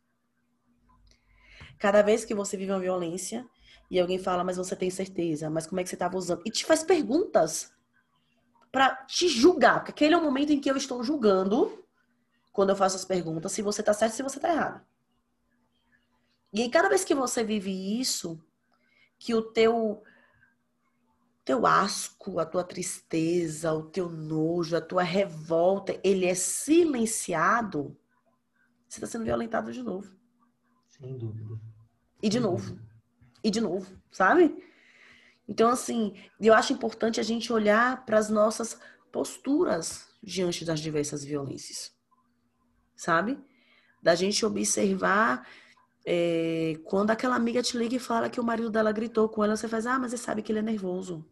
[1.80, 3.46] Cada vez que você vive uma violência
[3.90, 6.42] e alguém fala, mas você tem certeza, mas como é que você estava usando?
[6.46, 7.74] E te faz perguntas
[8.72, 11.86] para te julgar, porque aquele é o momento em que eu estou julgando,
[12.52, 14.86] quando eu faço as perguntas, se você está certo se você está errado.
[16.52, 18.42] E aí, cada vez que você vive isso,
[19.20, 20.04] que o teu
[21.44, 27.96] teu asco, a tua tristeza, o teu nojo, a tua revolta, ele é silenciado,
[28.88, 30.12] você está sendo violentado de novo.
[31.00, 31.60] Sem dúvida.
[32.22, 32.80] E de novo.
[33.44, 34.64] E de novo, sabe?
[35.48, 38.80] Então, assim, eu acho importante a gente olhar para as nossas
[39.12, 41.94] posturas diante das diversas violências.
[42.96, 43.38] Sabe?
[44.02, 45.48] Da gente observar
[46.06, 49.56] é, quando aquela amiga te liga e fala que o marido dela gritou com ela,
[49.56, 51.26] você faz, ah, mas você sabe que ele é nervoso.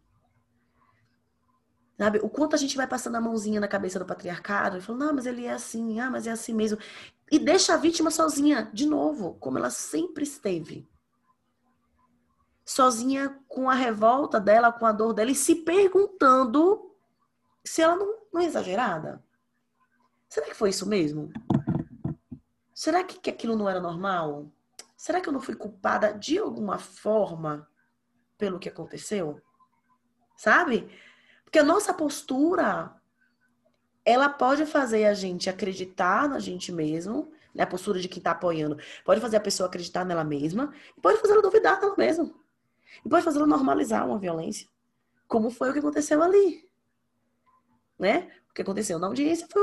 [1.96, 2.18] Sabe?
[2.22, 5.14] O quanto a gente vai passando a mãozinha na cabeça do patriarcado e falando, não,
[5.14, 6.78] mas ele é assim, ah, mas é assim mesmo.
[7.30, 10.88] E deixa a vítima sozinha, de novo, como ela sempre esteve.
[12.64, 16.90] Sozinha com a revolta dela, com a dor dela, e se perguntando
[17.64, 19.22] se ela não, não é exagerada.
[20.28, 21.32] Será que foi isso mesmo?
[22.74, 24.50] Será que, que aquilo não era normal?
[24.96, 27.68] Será que eu não fui culpada de alguma forma
[28.36, 29.40] pelo que aconteceu?
[30.36, 30.90] Sabe?
[31.54, 32.92] Porque a nossa postura,
[34.04, 37.62] ela pode fazer a gente acreditar na gente mesmo, né?
[37.62, 38.76] A postura de quem está apoiando.
[39.04, 42.28] Pode fazer a pessoa acreditar nela mesma e pode fazer ela duvidar dela mesma.
[43.04, 44.68] E pode fazer ela normalizar uma violência.
[45.28, 46.68] Como foi o que aconteceu ali.
[47.96, 48.32] Né?
[48.50, 49.62] O que aconteceu na audiência foi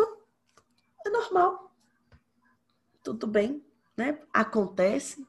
[1.05, 1.75] é normal.
[3.03, 3.61] Tudo bem,
[3.97, 4.17] né?
[4.31, 5.27] Acontece.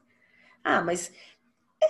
[0.63, 1.11] Ah, mas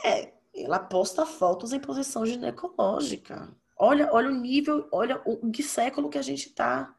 [0.03, 3.55] é, ela posta fotos em posição ginecológica.
[3.83, 6.95] Olha, olha o nível, olha o que século que a gente está.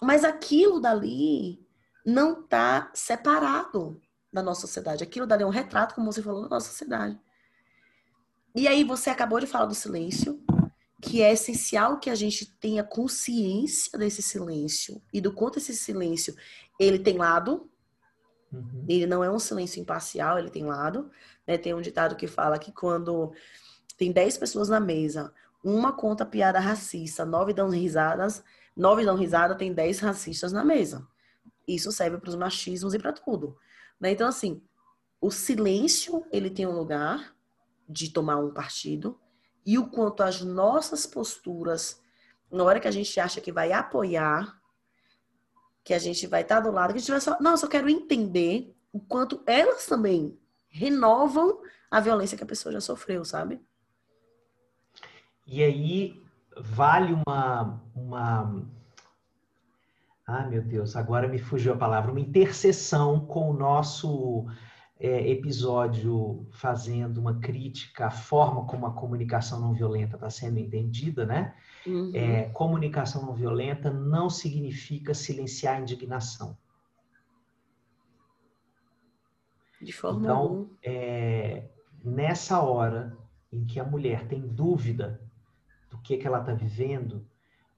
[0.00, 1.60] Mas aquilo dali
[2.06, 4.00] não está separado
[4.32, 5.02] da nossa sociedade.
[5.02, 7.18] Aquilo dali é um retrato, como você falou, da nossa sociedade.
[8.54, 10.40] E aí você acabou de falar do silêncio,
[11.02, 16.32] que é essencial que a gente tenha consciência desse silêncio e do quanto esse silêncio
[16.78, 17.68] ele tem lado.
[18.52, 18.86] Uhum.
[18.88, 21.10] Ele não é um silêncio imparcial, ele tem lado.
[21.44, 21.58] Né?
[21.58, 23.32] Tem um ditado que fala que quando
[23.96, 28.42] tem 10 pessoas na mesa, uma conta piada racista, nove dão risadas,
[28.76, 31.06] nove dão risada, tem dez racistas na mesa.
[31.66, 33.56] Isso serve para os machismos e para tudo.
[34.00, 34.12] Né?
[34.12, 34.62] Então, assim,
[35.20, 37.34] o silêncio, ele tem um lugar
[37.88, 39.18] de tomar um partido,
[39.66, 42.00] e o quanto as nossas posturas,
[42.50, 44.58] na hora que a gente acha que vai apoiar,
[45.84, 47.66] que a gente vai estar do lado, que a gente vai só, não, eu só
[47.66, 53.60] quero entender o quanto elas também renovam a violência que a pessoa já sofreu, sabe?
[55.48, 56.22] E aí
[56.60, 58.68] vale uma, uma.
[60.26, 64.46] Ah, meu Deus, agora me fugiu a palavra, uma interseção com o nosso
[65.00, 71.24] é, episódio fazendo uma crítica à forma como a comunicação não violenta está sendo entendida,
[71.24, 71.54] né?
[71.86, 72.12] Uhum.
[72.14, 76.58] É, comunicação não violenta não significa silenciar a indignação.
[79.80, 81.70] De forma então, é,
[82.04, 83.16] nessa hora
[83.50, 85.26] em que a mulher tem dúvida
[85.90, 87.26] do que, que ela está vivendo,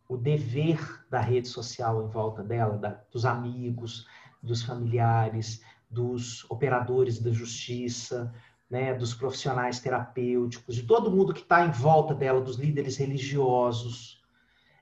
[0.08, 4.06] o dever da rede social em volta dela, da, dos amigos,
[4.42, 8.34] dos familiares, dos operadores da justiça,
[8.68, 14.22] né, dos profissionais terapêuticos, de todo mundo que está em volta dela, dos líderes religiosos,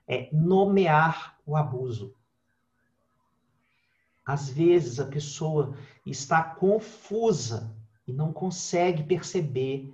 [0.07, 2.15] é nomear o abuso.
[4.25, 7.75] Às vezes a pessoa está confusa
[8.07, 9.93] e não consegue perceber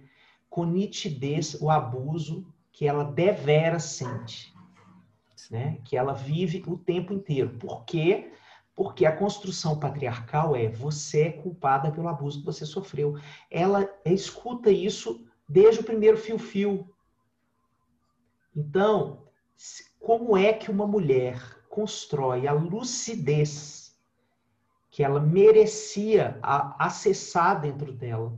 [0.50, 2.46] com nitidez o abuso
[2.76, 4.54] que ela devera sente,
[5.50, 5.80] né?
[5.86, 7.58] que ela vive o tempo inteiro.
[7.58, 8.34] Por quê?
[8.76, 13.18] Porque a construção patriarcal é você é culpada pelo abuso que você sofreu.
[13.50, 16.94] Ela escuta isso desde o primeiro fio-fio.
[18.54, 19.26] Então,
[19.98, 23.98] como é que uma mulher constrói a lucidez
[24.92, 26.38] que ela merecia
[26.78, 28.38] acessar dentro dela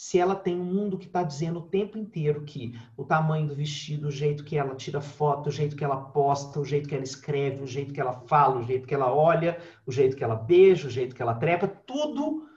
[0.00, 3.54] se ela tem um mundo que está dizendo o tempo inteiro que o tamanho do
[3.54, 6.94] vestido, o jeito que ela tira foto, o jeito que ela posta, o jeito que
[6.94, 10.24] ela escreve, o jeito que ela fala, o jeito que ela olha, o jeito que
[10.24, 12.48] ela beija, o jeito que ela trepa, tudo,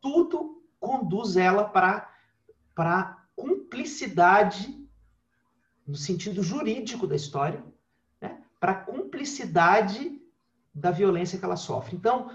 [0.00, 2.12] tudo conduz ela para
[2.74, 4.84] para cumplicidade
[5.86, 7.64] no sentido jurídico da história,
[8.20, 8.42] né?
[8.58, 10.20] para cumplicidade
[10.74, 11.94] da violência que ela sofre.
[11.94, 12.28] Então,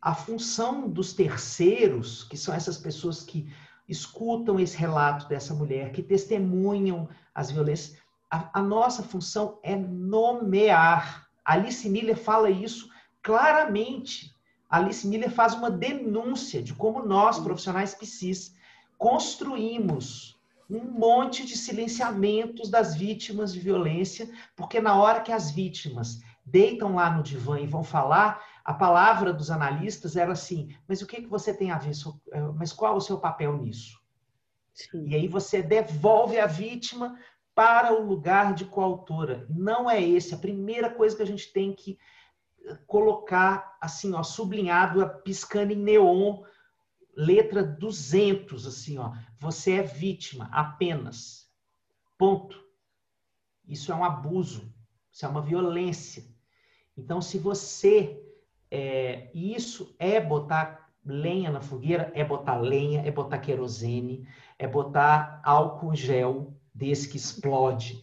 [0.00, 3.52] a função dos terceiros, que são essas pessoas que
[3.88, 7.98] escutam esse relato dessa mulher, que testemunham as violências,
[8.30, 11.28] a, a nossa função é nomear.
[11.44, 12.88] Alice Miller fala isso
[13.22, 14.34] claramente.
[14.68, 18.54] Alice Miller faz uma denúncia de como nós, profissionais psis,
[18.98, 20.34] construímos
[20.68, 26.94] um monte de silenciamentos das vítimas de violência, porque na hora que as vítimas deitam
[26.94, 31.22] lá no divã e vão falar, a palavra dos analistas era assim: mas o que,
[31.22, 31.92] que você tem a ver?
[32.32, 34.00] Eh, mas qual o seu papel nisso?
[34.72, 35.08] Sim.
[35.08, 37.18] E aí você devolve a vítima
[37.54, 39.46] para o lugar de coautora.
[39.48, 40.34] Não é esse.
[40.34, 41.98] A primeira coisa que a gente tem que
[42.64, 46.42] eh, colocar, assim, ó, sublinhado, piscando em neon,
[47.14, 49.12] letra 200, assim, ó.
[49.38, 51.48] Você é vítima apenas.
[52.16, 52.64] Ponto.
[53.68, 54.72] Isso é um abuso.
[55.12, 56.24] Isso é uma violência.
[56.96, 58.20] Então, se você.
[58.70, 64.26] É, isso é botar lenha na fogueira, é botar lenha, é botar querosene,
[64.58, 68.02] é botar álcool gel desse que explode,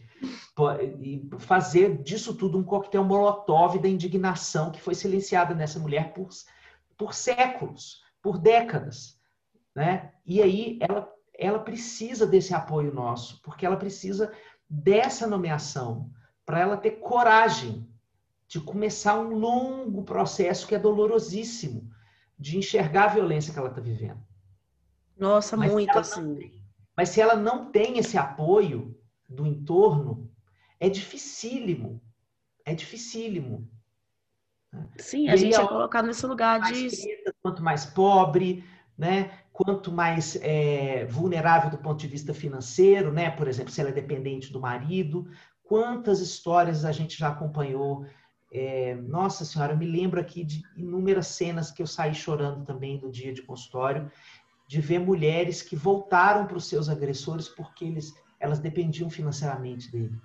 [1.00, 6.28] e fazer disso tudo um coquetel molotov da indignação que foi silenciada nessa mulher por,
[6.96, 9.18] por séculos, por décadas.
[9.74, 10.12] Né?
[10.24, 14.32] E aí ela, ela precisa desse apoio nosso, porque ela precisa
[14.68, 16.10] dessa nomeação,
[16.44, 17.88] para ela ter coragem
[18.52, 21.90] de começar um longo processo que é dolorosíssimo,
[22.38, 24.22] de enxergar a violência que ela está vivendo.
[25.16, 26.34] Nossa, mas muito assim.
[26.34, 26.62] Tem,
[26.94, 28.94] mas se ela não tem esse apoio
[29.26, 30.30] do entorno,
[30.78, 31.98] é dificílimo.
[32.62, 33.66] É dificílimo.
[34.98, 36.90] Sim, e a gente é colocado nesse lugar de.
[36.90, 38.62] Preta, quanto mais pobre,
[38.98, 39.30] né?
[39.50, 43.30] quanto mais é, vulnerável do ponto de vista financeiro, né?
[43.30, 45.26] por exemplo, se ela é dependente do marido.
[45.62, 48.04] Quantas histórias a gente já acompanhou
[48.52, 53.00] é, nossa senhora, eu me lembro aqui de inúmeras cenas que eu saí chorando também
[53.00, 54.10] no dia de consultório,
[54.68, 60.20] de ver mulheres que voltaram para os seus agressores porque eles, elas dependiam financeiramente dele.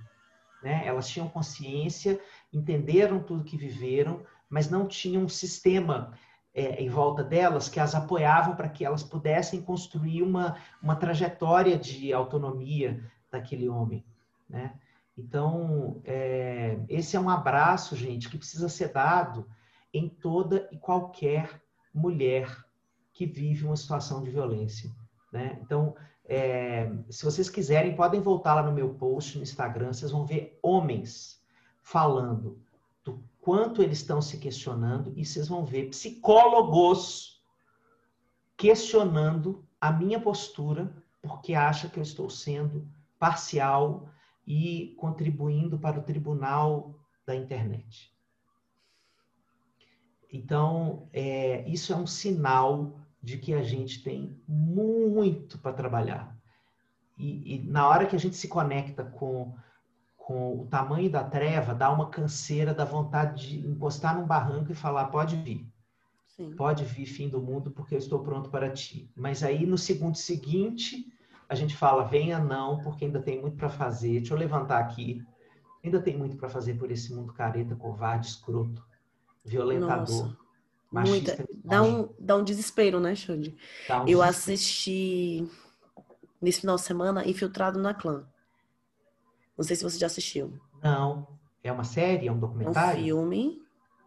[0.61, 0.85] Né?
[0.85, 2.19] Elas tinham consciência,
[2.51, 6.13] entenderam tudo que viveram, mas não tinham um sistema
[6.53, 11.77] é, em volta delas que as apoiavam para que elas pudessem construir uma, uma trajetória
[11.77, 14.03] de autonomia daquele homem.
[14.49, 14.73] Né?
[15.17, 19.49] Então, é, esse é um abraço, gente, que precisa ser dado
[19.91, 21.61] em toda e qualquer
[21.93, 22.63] mulher
[23.11, 24.91] que vive uma situação de violência.
[25.31, 25.57] Né?
[25.61, 30.25] Então, é, se vocês quiserem, podem voltar lá no meu post no Instagram, vocês vão
[30.25, 31.41] ver homens
[31.81, 32.61] falando
[33.03, 37.41] do quanto eles estão se questionando e vocês vão ver psicólogos
[38.55, 44.09] questionando a minha postura porque acha que eu estou sendo parcial
[44.47, 48.15] e contribuindo para o tribunal da internet.
[50.31, 56.37] Então, é, isso é um sinal de que a gente tem muito para trabalhar.
[57.17, 59.53] E, e, na hora que a gente se conecta com,
[60.15, 64.75] com o tamanho da treva, dá uma canseira, dá vontade de encostar num barranco e
[64.75, 65.67] falar: pode vir.
[66.27, 66.55] Sim.
[66.55, 69.11] Pode vir, fim do mundo, porque eu estou pronto para ti.
[69.15, 71.11] Mas aí, no segundo seguinte,
[71.49, 74.19] a gente fala, venha não, porque ainda tem muito para fazer.
[74.19, 75.25] Deixa eu levantar aqui.
[75.83, 78.83] Ainda tem muito para fazer por esse mundo careta, covarde, escroto,
[79.45, 80.25] violentador.
[80.25, 80.37] Nossa,
[80.91, 83.55] machista, dá, um, dá um desespero, né, Xande?
[83.89, 85.47] Um eu assisti
[86.41, 88.27] nesse final de semana Infiltrado na Clã.
[89.57, 90.53] Não sei se você já assistiu.
[90.83, 91.27] Não.
[91.63, 92.27] É uma série?
[92.27, 92.99] É um documentário?
[92.99, 93.61] É um filme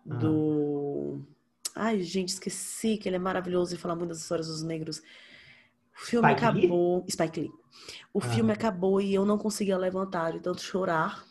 [0.08, 0.14] ah.
[0.14, 1.20] do.
[1.74, 5.02] Ai, gente, esqueci que ele é maravilhoso e fala muitas histórias dos negros.
[5.96, 6.98] O filme Spike acabou.
[6.98, 7.10] Lee?
[7.10, 7.52] Spike Lee.
[8.12, 8.22] O ah.
[8.22, 11.24] filme acabou e eu não conseguia levantar de tanto chorar.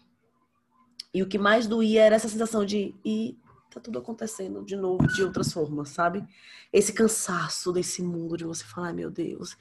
[1.13, 2.95] E o que mais doía era essa sensação de.
[3.03, 3.37] E
[3.71, 6.25] tá tudo acontecendo de novo, de outras formas, sabe?
[6.73, 9.55] Esse cansaço desse mundo de você falar, meu Deus.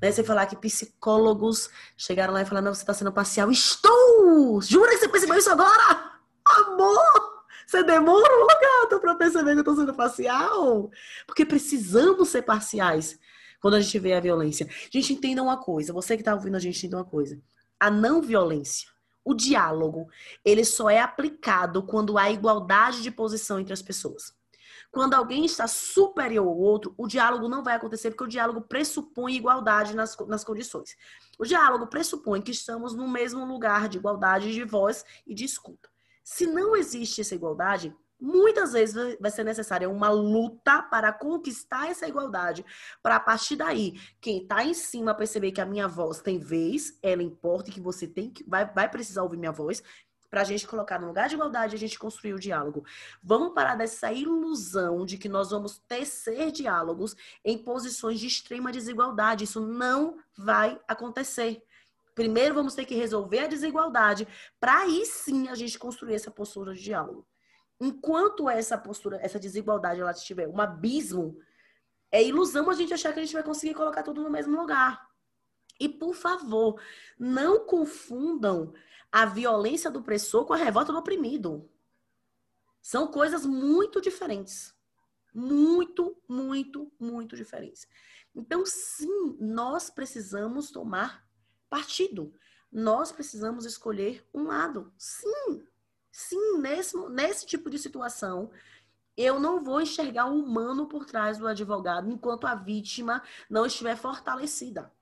[0.00, 0.12] Né?
[0.12, 3.50] Você falar que psicólogos chegaram lá e falaram, não, você tá sendo parcial.
[3.50, 4.60] Estou!
[4.62, 6.18] Jura que você percebeu isso agora?
[6.44, 7.38] Amor!
[7.66, 10.90] Você demorou, gata, pra perceber que eu tô sendo parcial?
[11.26, 13.18] Porque precisamos ser parciais
[13.60, 14.66] quando a gente vê a violência.
[14.66, 17.40] A gente entenda uma coisa, você que está ouvindo a gente entenda uma coisa.
[17.78, 18.88] A não violência,
[19.24, 20.08] o diálogo,
[20.44, 24.36] ele só é aplicado quando há igualdade de posição entre as pessoas.
[24.90, 29.34] Quando alguém está superior ao outro, o diálogo não vai acontecer porque o diálogo pressupõe
[29.34, 30.96] igualdade nas, nas condições.
[31.38, 35.90] O diálogo pressupõe que estamos no mesmo lugar de igualdade de voz e de escuta.
[36.24, 42.08] Se não existe essa igualdade, Muitas vezes vai ser necessária uma luta para conquistar essa
[42.08, 42.64] igualdade,
[43.00, 46.98] para a partir daí, quem está em cima perceber que a minha voz tem vez,
[47.00, 49.82] ela importa e que você tem que vai, vai precisar ouvir minha voz,
[50.30, 52.84] para a gente colocar no lugar de igualdade a gente construir o diálogo.
[53.22, 59.44] Vamos parar dessa ilusão de que nós vamos tecer diálogos em posições de extrema desigualdade.
[59.44, 61.62] Isso não vai acontecer.
[62.14, 64.26] Primeiro vamos ter que resolver a desigualdade
[64.60, 67.26] para aí sim a gente construir essa postura de diálogo.
[67.80, 71.38] Enquanto essa postura, essa desigualdade ela estiver um abismo,
[72.10, 75.08] é ilusão a gente achar que a gente vai conseguir colocar tudo no mesmo lugar.
[75.78, 76.80] E por favor,
[77.18, 78.74] não confundam
[79.12, 81.70] a violência do opressor com a revolta do oprimido.
[82.82, 84.74] São coisas muito diferentes.
[85.32, 87.86] Muito, muito, muito diferentes.
[88.34, 91.24] Então, sim, nós precisamos tomar
[91.68, 92.34] partido.
[92.72, 94.92] Nós precisamos escolher um lado.
[94.96, 95.66] Sim,
[96.18, 98.50] sim, nesse, nesse tipo de situação,
[99.16, 103.96] eu não vou enxergar o humano por trás do advogado enquanto a vítima não estiver
[103.96, 104.92] fortalecida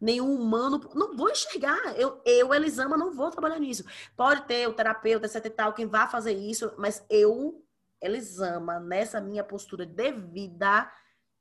[0.00, 0.80] nenhum humano.
[0.94, 1.98] Não vou enxergar.
[1.98, 3.84] Eu, eu, Elisama, não vou trabalhar nisso.
[4.16, 7.64] Pode ter o terapeuta, etc e tal, quem vá fazer isso, mas eu,
[8.00, 10.90] Elisama, nessa minha postura devida,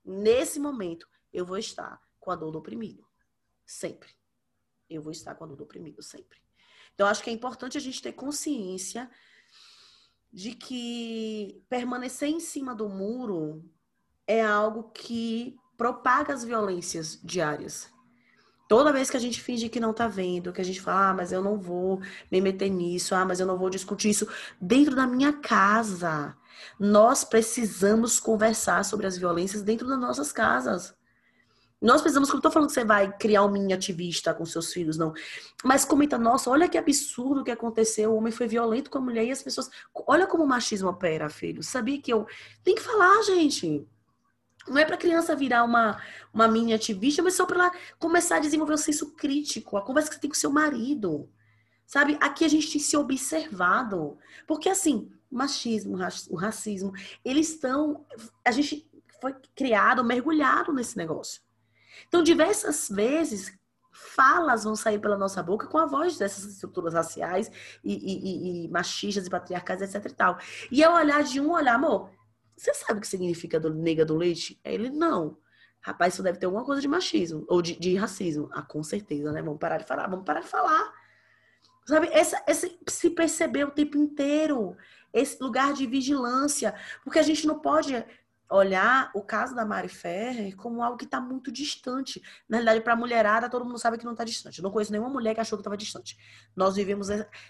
[0.03, 3.05] nesse momento, eu vou estar com a dor do oprimido.
[3.65, 4.09] Sempre.
[4.89, 6.46] Eu vou estar com a dor do oprimido, sempre.
[6.97, 9.07] Então, acho que é importante a gente ter consciência
[10.33, 13.63] de que permanecer em cima do muro
[14.25, 17.87] é algo que propaga as violências diárias.
[18.67, 21.13] Toda vez que a gente finge que não tá vendo, que a gente fala, ah,
[21.13, 24.27] mas eu não vou me meter nisso, ah, mas eu não vou discutir isso
[24.59, 26.35] dentro da minha casa.
[26.79, 30.96] Nós precisamos conversar sobre as violências dentro das nossas casas.
[31.79, 34.97] Nós precisamos, não estou falando que você vai criar um mini ativista com seus filhos,
[34.97, 35.13] não.
[35.63, 39.25] Mas comenta, nossa, olha que absurdo que aconteceu, o homem foi violento com a mulher
[39.25, 39.69] e as pessoas.
[40.07, 41.61] Olha como o machismo opera, filho.
[41.61, 42.25] Sabia que eu.
[42.63, 43.87] Tem que falar, gente.
[44.67, 46.01] Não é para criança virar uma,
[46.33, 50.09] uma mini ativista, mas só para ela começar a desenvolver um senso crítico, a conversa
[50.09, 51.29] que você tem com seu marido.
[51.85, 52.17] Sabe?
[52.19, 54.17] Aqui a gente tem se observado.
[54.47, 55.95] Porque, assim, machismo,
[56.29, 56.91] o racismo,
[57.23, 58.03] eles estão.
[58.43, 58.89] A gente
[59.21, 61.46] foi criado, mergulhado nesse negócio.
[62.07, 63.57] Então, diversas vezes,
[63.91, 67.51] falas vão sair pela nossa boca com a voz dessas estruturas raciais
[67.83, 70.37] e, e, e machistas e patriarcais, etc e tal.
[70.71, 72.11] E é o olhar de um olhar, amor,
[72.55, 74.59] você sabe o que significa do, nega do leite?
[74.63, 75.37] Ele, não.
[75.79, 78.49] Rapaz, isso deve ter alguma coisa de machismo, ou de, de racismo.
[78.51, 79.41] Ah, com certeza, né?
[79.41, 80.93] Vamos parar de falar, vamos parar de falar.
[81.85, 84.75] Sabe, essa, esse, se perceber o tempo inteiro,
[85.13, 87.95] esse lugar de vigilância, porque a gente não pode
[88.49, 92.21] olhar o caso da Mari Ferrer como algo que está muito distante.
[92.47, 94.59] Na realidade, para a mulherada, todo mundo sabe que não está distante.
[94.59, 96.17] Eu não conheço nenhuma mulher que achou que estava distante.
[96.55, 97.07] Nós vivemos,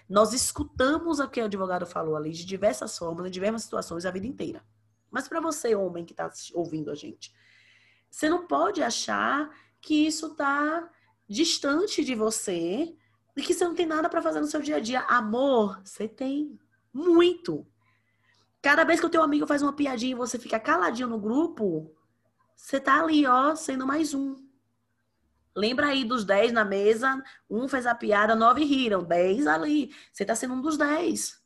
[0.08, 4.10] nós escutamos o que o advogado falou ali de diversas formas, em diversas situações, a
[4.10, 4.64] vida inteira.
[5.10, 7.32] Mas para você, homem que está ouvindo a gente,
[8.10, 10.88] você não pode achar que isso está
[11.28, 12.94] distante de você
[13.36, 15.00] e que você não tem nada para fazer no seu dia a dia.
[15.02, 16.58] Amor, você tem
[16.92, 17.66] muito.
[18.68, 21.90] Cada vez que o teu amigo faz uma piadinha e você fica caladinho no grupo,
[22.54, 24.36] você tá ali, ó, sendo mais um.
[25.56, 29.90] Lembra aí dos 10 na mesa, um fez a piada, nove riram, 10 ali.
[30.12, 31.42] Você tá sendo um dos 10.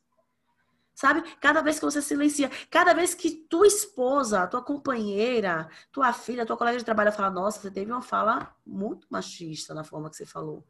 [0.93, 1.21] Sabe?
[1.39, 6.57] Cada vez que você silencia, cada vez que tua esposa, tua companheira, tua filha, tua
[6.57, 10.25] colega de trabalho fala, nossa, você teve uma fala muito machista na forma que você
[10.25, 10.67] falou.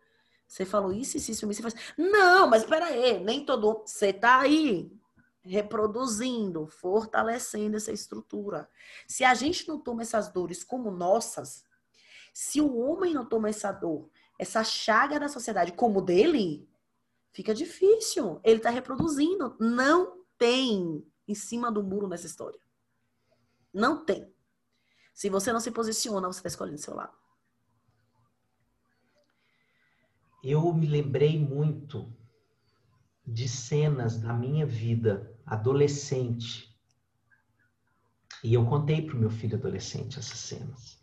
[0.48, 1.48] Você falou isso, isso, isso.
[1.48, 1.74] Você faz...
[1.98, 3.82] Não, mas peraí, nem todo.
[3.88, 4.92] Você tá aí
[5.44, 8.70] reproduzindo, fortalecendo essa estrutura.
[9.08, 11.66] Se a gente não toma essas dores como nossas,
[12.34, 16.68] se o homem não toma essa dor, essa chaga da sociedade como dele,
[17.32, 18.40] fica difícil.
[18.44, 19.56] Ele está reproduzindo.
[19.60, 22.60] Não tem em cima do muro nessa história.
[23.74, 24.34] Não tem.
[25.14, 27.14] Se você não se posiciona, você está escolhendo seu lado.
[30.44, 32.12] Eu me lembrei muito
[33.26, 36.74] de cenas da minha vida adolescente.
[38.44, 41.02] E eu contei para o meu filho adolescente essas cenas.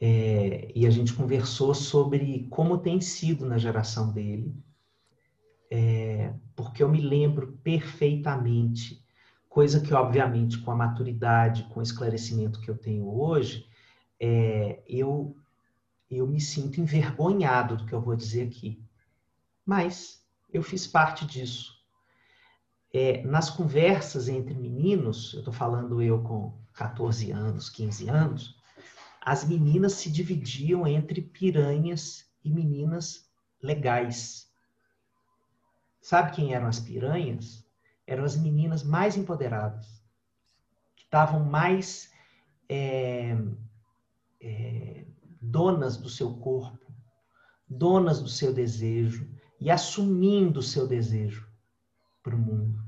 [0.00, 4.54] É, e a gente conversou sobre como tem sido na geração dele
[5.70, 9.04] é, porque eu me lembro perfeitamente,
[9.48, 13.66] coisa que, obviamente, com a maturidade, com o esclarecimento que eu tenho hoje,
[14.20, 15.36] é, eu,
[16.10, 18.80] eu me sinto envergonhado do que eu vou dizer aqui.
[19.64, 21.75] Mas eu fiz parte disso.
[22.98, 28.56] É, nas conversas entre meninos, eu estou falando eu com 14 anos, 15 anos,
[29.20, 33.28] as meninas se dividiam entre piranhas e meninas
[33.62, 34.50] legais.
[36.00, 37.68] Sabe quem eram as piranhas?
[38.06, 40.02] Eram as meninas mais empoderadas,
[40.96, 42.10] que estavam mais
[42.66, 43.36] é,
[44.40, 45.04] é,
[45.38, 46.90] donas do seu corpo,
[47.68, 49.28] donas do seu desejo.
[49.60, 51.46] e assumindo o seu desejo
[52.22, 52.85] para o mundo.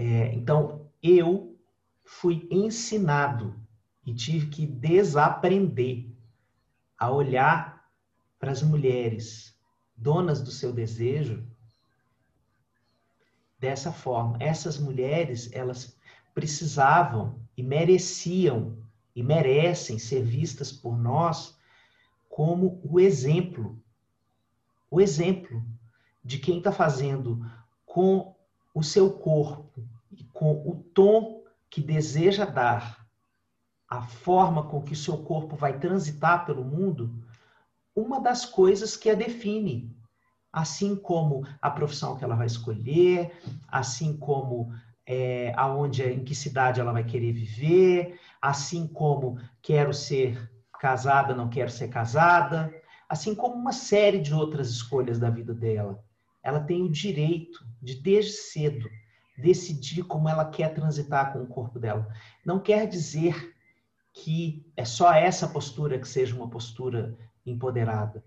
[0.00, 1.58] É, então, eu
[2.04, 3.60] fui ensinado
[4.06, 6.08] e tive que desaprender
[6.96, 7.90] a olhar
[8.38, 9.58] para as mulheres
[9.96, 11.44] donas do seu desejo
[13.58, 14.36] dessa forma.
[14.38, 15.98] Essas mulheres, elas
[16.32, 18.78] precisavam e mereciam
[19.16, 21.58] e merecem ser vistas por nós
[22.28, 23.82] como o exemplo,
[24.88, 25.60] o exemplo
[26.22, 27.44] de quem está fazendo
[27.84, 28.37] com
[28.78, 33.04] o seu corpo e com o tom que deseja dar,
[33.88, 37.12] a forma com que o seu corpo vai transitar pelo mundo,
[37.96, 39.92] uma das coisas que a define,
[40.52, 43.32] assim como a profissão que ela vai escolher,
[43.66, 44.72] assim como
[45.04, 50.48] é, aonde, em que cidade ela vai querer viver, assim como quero ser
[50.78, 52.72] casada, não quero ser casada,
[53.08, 55.98] assim como uma série de outras escolhas da vida dela.
[56.42, 58.88] Ela tem o direito de, desde cedo,
[59.36, 62.08] decidir como ela quer transitar com o corpo dela.
[62.44, 63.54] Não quer dizer
[64.12, 67.16] que é só essa postura que seja uma postura
[67.46, 68.24] empoderada,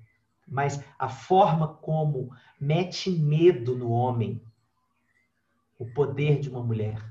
[0.47, 4.41] mas a forma como mete medo no homem
[5.77, 7.03] o poder de uma mulher,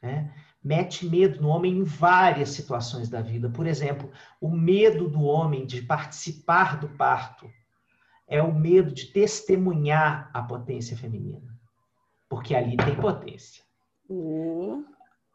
[0.00, 0.32] né?
[0.62, 3.50] mete medo no homem em várias situações da vida.
[3.50, 7.50] Por exemplo, o medo do homem de participar do parto
[8.26, 11.58] é o medo de testemunhar a potência feminina.
[12.28, 13.62] Porque ali tem potência.
[14.08, 14.84] Uh.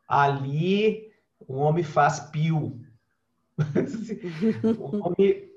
[0.08, 1.12] Ali
[1.48, 2.82] o homem faz pio.
[4.80, 5.52] o, homem,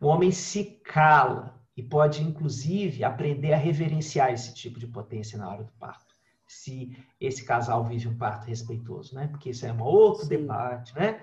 [0.00, 5.48] o homem se cala e pode, inclusive, aprender a reverenciar esse tipo de potência na
[5.48, 6.10] hora do parto
[6.50, 9.28] se esse casal vive um parto respeitoso, né?
[9.28, 10.30] Porque isso é um outro Sim.
[10.30, 11.22] debate, né?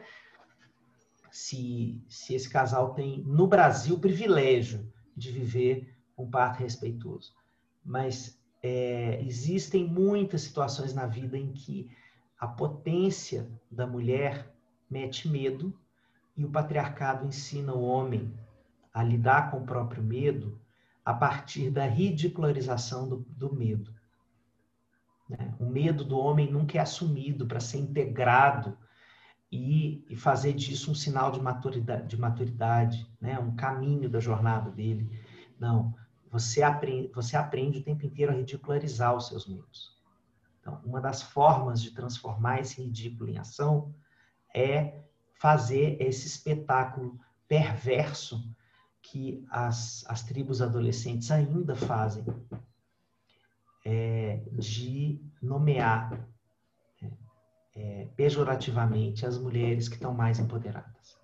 [1.40, 7.32] Se, se esse casal tem, no Brasil, o privilégio de viver um parto respeitoso.
[7.86, 11.92] Mas é, existem muitas situações na vida em que
[12.40, 14.52] a potência da mulher
[14.90, 15.80] mete medo
[16.36, 18.34] e o patriarcado ensina o homem
[18.92, 20.60] a lidar com o próprio medo
[21.06, 23.94] a partir da ridicularização do, do medo.
[25.30, 25.54] Né?
[25.60, 28.76] O medo do homem nunca é assumido para ser integrado
[29.52, 33.40] e, e, fazer disso um sinal de maturidade, de maturidade né?
[33.40, 35.10] um caminho da jornada dele.
[35.58, 35.96] Não,
[36.30, 39.96] você aprende, você aprende o tempo inteiro a ridicularizar os seus medos.
[40.60, 43.94] Então, uma das formas de transformar esse ridículo em ação
[44.54, 45.02] é
[45.34, 47.18] fazer esse espetáculo
[47.48, 48.54] perverso
[49.02, 52.26] que as, as tribos adolescentes ainda fazem
[53.86, 56.28] é, de nomear
[57.78, 61.16] é, pejorativamente as mulheres que estão mais empoderadas.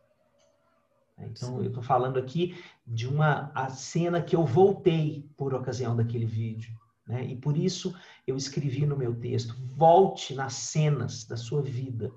[1.17, 6.25] Então, eu estou falando aqui de uma a cena que eu voltei por ocasião daquele
[6.25, 6.71] vídeo.
[7.07, 7.25] Né?
[7.25, 7.95] E por isso
[8.25, 12.11] eu escrevi no meu texto: volte nas cenas da sua vida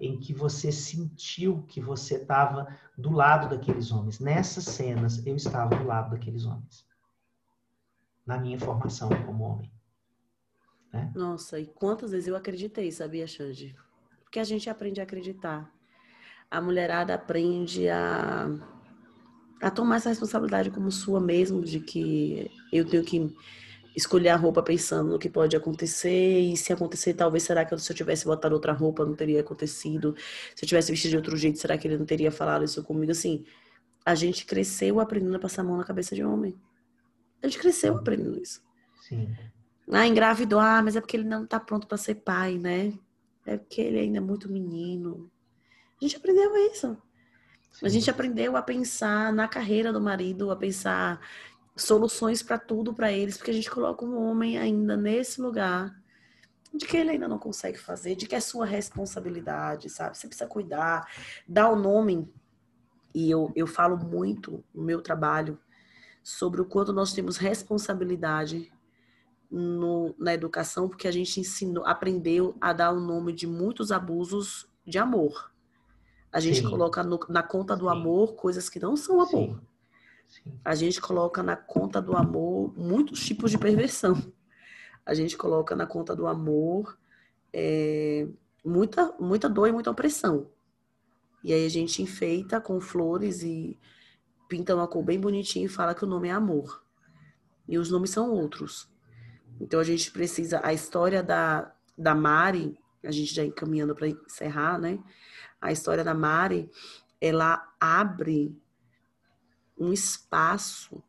[0.00, 4.20] em que você sentiu que você estava do lado daqueles homens.
[4.20, 6.86] Nessas cenas, eu estava do lado daqueles homens
[8.24, 9.72] na minha formação como homem.
[10.92, 11.12] Né?
[11.14, 13.76] Nossa, e quantas vezes eu acreditei, sabia, Xande?
[14.22, 15.72] Porque a gente aprende a acreditar.
[16.50, 18.48] A mulherada aprende a,
[19.60, 23.34] a tomar essa responsabilidade como sua mesmo, de que eu tenho que
[23.94, 27.90] escolher a roupa pensando no que pode acontecer, e se acontecer, talvez será que se
[27.90, 30.14] eu tivesse botado outra roupa não teria acontecido,
[30.54, 33.10] se eu tivesse vestido de outro jeito, será que ele não teria falado isso comigo?
[33.10, 33.44] Assim,
[34.06, 36.58] a gente cresceu aprendendo a passar a mão na cabeça de homem.
[37.42, 38.62] A gente cresceu aprendendo isso.
[39.02, 39.34] Sim.
[39.90, 42.92] Ah, engravidou, ah, mas é porque ele não tá pronto para ser pai, né?
[43.46, 45.30] É porque ele ainda é muito menino.
[46.00, 46.96] A gente aprendeu isso.
[47.72, 47.86] Sim.
[47.86, 51.20] A gente aprendeu a pensar na carreira do marido, a pensar
[51.74, 55.94] soluções para tudo para eles, porque a gente coloca um homem ainda nesse lugar
[56.74, 60.18] de que ele ainda não consegue fazer, de que é sua responsabilidade, sabe?
[60.18, 61.08] Você precisa cuidar,
[61.46, 62.30] dar o nome.
[63.14, 65.58] E eu, eu falo muito no meu trabalho
[66.22, 68.70] sobre o quanto nós temos responsabilidade
[69.50, 74.68] no, na educação, porque a gente ensinou, aprendeu a dar o nome de muitos abusos
[74.86, 75.50] de amor.
[76.30, 76.68] A gente Sim.
[76.68, 77.90] coloca no, na conta do Sim.
[77.90, 79.60] amor coisas que não são amor.
[80.28, 80.52] Sim.
[80.64, 84.32] A gente coloca na conta do amor muitos tipos de perversão.
[85.04, 86.98] A gente coloca na conta do amor
[87.52, 88.28] é,
[88.62, 90.50] muita, muita dor e muita opressão.
[91.42, 93.78] E aí a gente enfeita com flores e
[94.48, 96.82] pinta uma cor bem bonitinha e fala que o nome é amor.
[97.66, 98.90] E os nomes são outros.
[99.60, 100.60] Então a gente precisa.
[100.62, 104.98] A história da, da Mari, a gente já encaminhando para encerrar, né?
[105.60, 106.70] A história da Mari,
[107.20, 108.56] ela abre
[109.76, 111.02] um espaço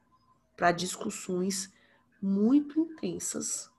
[0.55, 1.73] para discussões
[2.21, 3.71] muito intensas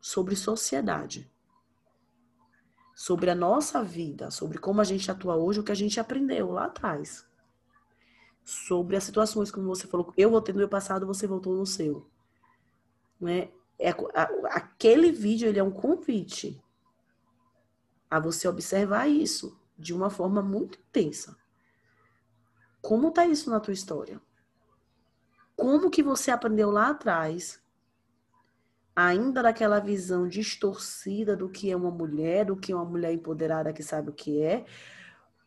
[0.00, 1.30] sobre sociedade,
[2.94, 6.50] sobre a nossa vida, sobre como a gente atua hoje, o que a gente aprendeu
[6.50, 7.26] lá atrás.
[8.44, 12.10] Sobre as situações, como você falou, eu voltei no meu passado, você voltou no seu.
[13.20, 13.50] Né?
[13.82, 14.22] É, a,
[14.56, 16.62] aquele vídeo ele é um convite
[18.08, 21.36] a você observar isso de uma forma muito intensa.
[22.80, 24.20] Como está isso na tua história?
[25.56, 27.60] Como que você aprendeu lá atrás,
[28.94, 33.72] ainda daquela visão distorcida do que é uma mulher, do que é uma mulher empoderada
[33.72, 34.64] que sabe o que é,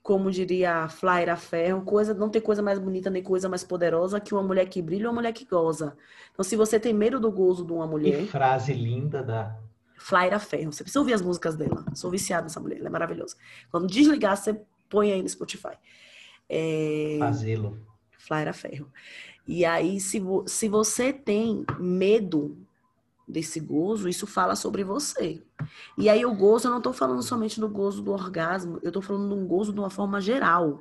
[0.05, 4.19] como diria a Flaira Ferro, coisa, não tem coisa mais bonita nem coisa mais poderosa
[4.19, 5.97] que uma mulher que brilha ou uma mulher que goza.
[6.31, 8.19] Então, se você tem medo do gozo de uma mulher.
[8.19, 9.57] Que frase linda da
[9.97, 10.71] Flaira Ferro.
[10.71, 11.83] Você precisa ouvir as músicas dela.
[11.95, 13.35] Sou viciada nessa mulher, ela é maravilhosa.
[13.71, 15.73] Quando desligar, você põe aí no Spotify.
[16.47, 17.17] É...
[17.17, 17.79] Fazê-lo.
[18.19, 18.87] Flaira Ferro.
[19.47, 20.43] E aí, se, vo...
[20.47, 22.55] se você tem medo
[23.27, 25.43] desse gozo, isso fala sobre você.
[25.97, 29.01] E aí, o gozo, eu não estou falando somente do gozo do orgasmo, eu estou
[29.01, 30.79] falando um gozo de uma forma geral.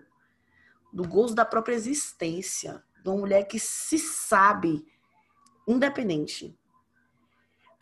[0.93, 2.83] Do gozo da própria existência.
[3.03, 4.85] De uma mulher que se sabe
[5.67, 6.57] independente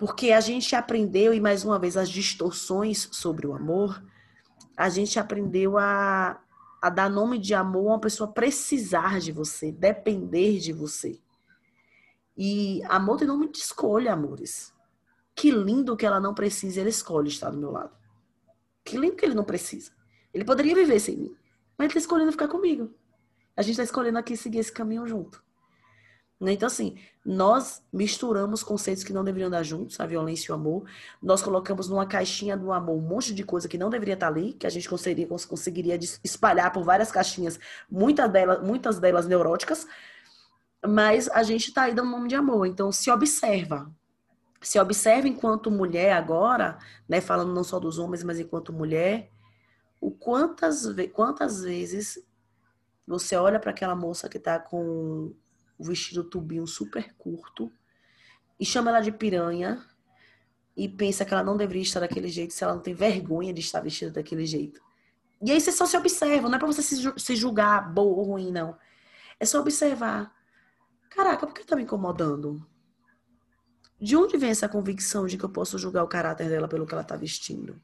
[0.03, 4.05] porque a gente aprendeu, e mais uma vez, as distorções sobre o amor,
[4.77, 6.41] a gente aprendeu a,
[6.83, 11.21] a dar nome de amor a uma pessoa precisar de você, depender de você.
[12.37, 14.72] E amor tem nome de escolha, amores.
[15.35, 17.93] Que lindo que ela não precisa, ele escolhe estar do meu lado.
[18.85, 19.93] Que lindo que ele não precisa.
[20.33, 21.37] Ele poderia viver sem mim,
[21.76, 22.93] mas ele está escolhendo ficar comigo.
[23.57, 25.43] A gente está escolhendo aqui seguir esse caminho junto.
[26.51, 30.85] Então, assim, nós misturamos conceitos que não deveriam andar juntos, a violência e o amor.
[31.22, 34.55] Nós colocamos numa caixinha do amor um monte de coisa que não deveria estar ali,
[34.55, 39.87] que a gente conseguiria, conseguiria espalhar por várias caixinhas, muitas delas, muitas delas neuróticas,
[40.87, 42.66] mas a gente está aí dando nome de amor.
[42.66, 43.91] Então, se observa.
[44.61, 46.78] Se observa enquanto mulher agora,
[47.09, 49.30] né, falando não só dos homens, mas enquanto mulher,
[50.01, 52.24] o quantas, quantas vezes
[53.07, 55.35] você olha para aquela moça que está com
[55.78, 57.72] o vestido tubinho super curto
[58.59, 59.85] e chama ela de piranha
[60.76, 63.61] e pensa que ela não deveria estar daquele jeito se ela não tem vergonha de
[63.61, 64.80] estar vestida daquele jeito.
[65.43, 68.53] E aí você só se observa, não é pra você se julgar boa ou ruim,
[68.53, 68.76] não.
[69.41, 70.33] É só observar.
[71.15, 72.67] Caraca, por que tá me incomodando?
[74.01, 76.95] De onde vem essa convicção de que eu posso julgar o caráter dela pelo que
[76.95, 77.81] ela tá vestindo?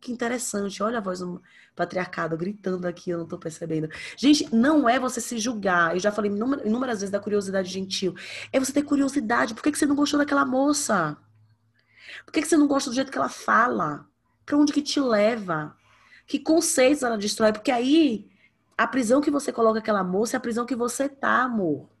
[0.00, 0.82] Que interessante.
[0.82, 1.40] Olha a voz do
[1.74, 3.88] patriarcado gritando aqui, eu não tô percebendo.
[4.16, 5.94] Gente, não é você se julgar.
[5.94, 8.14] Eu já falei inúmeras vezes da curiosidade gentil.
[8.52, 9.54] É você ter curiosidade.
[9.54, 11.16] Por que, que você não gostou daquela moça?
[12.26, 14.06] Por que, que você não gosta do jeito que ela fala?
[14.44, 15.74] Pra onde que te leva?
[16.26, 17.52] Que conceitos ela destrói?
[17.52, 18.30] Porque aí,
[18.76, 21.93] a prisão que você coloca aquela moça é a prisão que você tá, amor.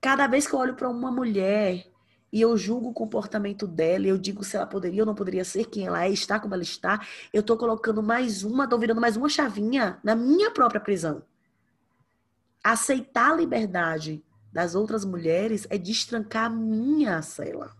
[0.00, 1.86] Cada vez que eu olho para uma mulher
[2.32, 5.66] e eu julgo o comportamento dela, eu digo se ela poderia ou não poderia ser
[5.66, 7.00] quem ela é, estar como ela está,
[7.32, 11.22] eu estou colocando mais uma, estou virando mais uma chavinha na minha própria prisão.
[12.62, 17.76] Aceitar a liberdade das outras mulheres é destrancar a minha cela.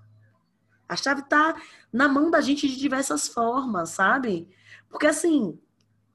[0.89, 1.57] A chave está
[1.93, 4.49] na mão da gente de diversas formas, sabe?
[4.89, 5.59] Porque assim,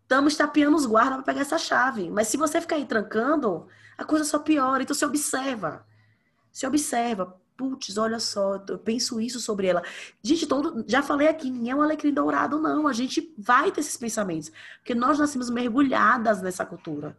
[0.02, 2.10] estamos tapeando os guardas para pegar essa chave.
[2.10, 4.84] Mas se você ficar aí trancando, a coisa só piora.
[4.84, 5.86] Então se observa.
[6.52, 9.84] Se observa putz, olha só, eu penso isso sobre ela.
[10.24, 12.88] Gente, todo, já falei aqui, ninguém é um alecrim dourado, não.
[12.88, 17.16] A gente vai ter esses pensamentos, porque nós nascemos mergulhadas nessa cultura.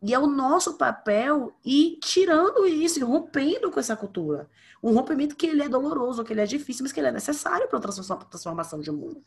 [0.00, 4.48] E é o nosso papel ir tirando isso, rompendo com essa cultura.
[4.82, 7.68] Um rompimento que ele é doloroso, que ele é difícil, mas que ele é necessário
[7.68, 9.22] para a transformação de um mundo.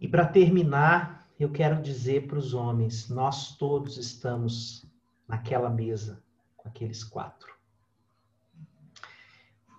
[0.00, 4.84] E para terminar, eu quero dizer para os homens: nós todos estamos
[5.32, 6.22] naquela mesa
[6.58, 7.56] com aqueles quatro.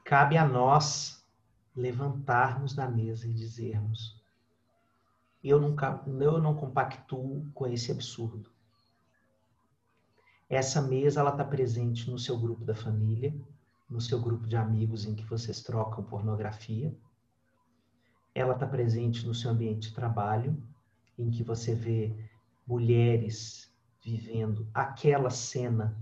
[0.03, 1.23] Cabe a nós
[1.75, 4.19] levantarmos da mesa e dizermos:
[5.43, 5.75] eu não,
[6.19, 8.51] eu não compactuo com esse absurdo.
[10.49, 13.33] Essa mesa ela está presente no seu grupo da família,
[13.87, 16.95] no seu grupo de amigos em que vocês trocam pornografia.
[18.33, 20.61] Ela está presente no seu ambiente de trabalho,
[21.15, 22.11] em que você vê
[22.65, 23.72] mulheres
[24.03, 25.97] vivendo aquela cena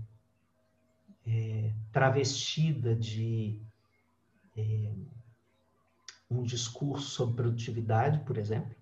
[1.26, 3.60] é, travestida de
[4.56, 4.92] é,
[6.28, 8.74] um discurso sobre produtividade, por exemplo,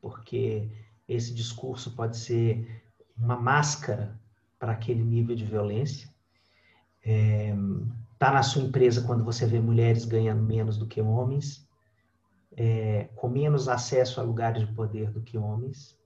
[0.00, 0.68] porque
[1.08, 2.82] esse discurso pode ser
[3.16, 4.18] uma máscara
[4.58, 6.08] para aquele nível de violência.
[7.04, 7.54] É,
[8.18, 11.66] tá na sua empresa quando você vê mulheres ganhando menos do que homens,
[12.56, 15.99] é, com menos acesso a lugares de poder do que homens,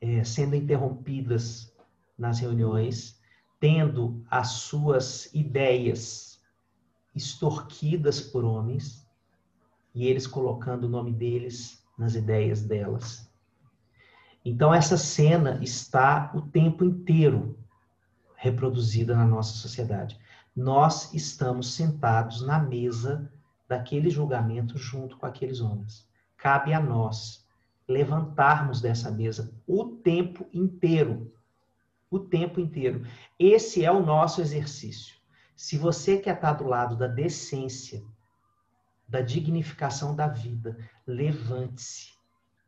[0.00, 1.72] é, sendo interrompidas
[2.16, 3.20] nas reuniões,
[3.58, 6.40] tendo as suas ideias
[7.14, 9.06] extorquidas por homens
[9.94, 13.28] e eles colocando o nome deles nas ideias delas.
[14.44, 17.58] Então, essa cena está o tempo inteiro
[18.36, 20.18] reproduzida na nossa sociedade.
[20.56, 23.30] Nós estamos sentados na mesa
[23.68, 26.08] daquele julgamento junto com aqueles homens.
[26.38, 27.46] Cabe a nós
[27.90, 31.34] levantarmos dessa mesa o tempo inteiro.
[32.10, 33.04] O tempo inteiro.
[33.38, 35.16] Esse é o nosso exercício.
[35.56, 38.02] Se você quer estar do lado da decência,
[39.08, 42.12] da dignificação da vida, levante-se.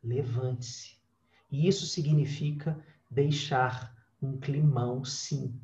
[0.03, 0.97] Levante-se.
[1.49, 2.77] E isso significa
[3.09, 5.57] deixar um climão, sim.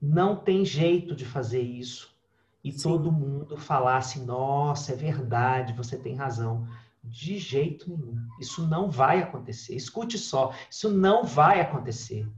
[0.00, 2.16] Não tem jeito de fazer isso
[2.64, 2.82] e sim.
[2.82, 6.66] todo mundo falar assim: nossa, é verdade, você tem razão.
[7.08, 8.16] De jeito nenhum.
[8.40, 9.74] Isso não vai acontecer.
[9.74, 12.28] Escute só, isso não vai acontecer.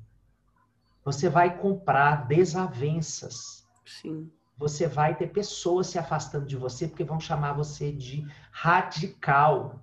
[1.04, 3.66] Você vai comprar desavenças.
[3.84, 4.30] Sim.
[4.56, 9.82] Você vai ter pessoas se afastando de você porque vão chamar você de radical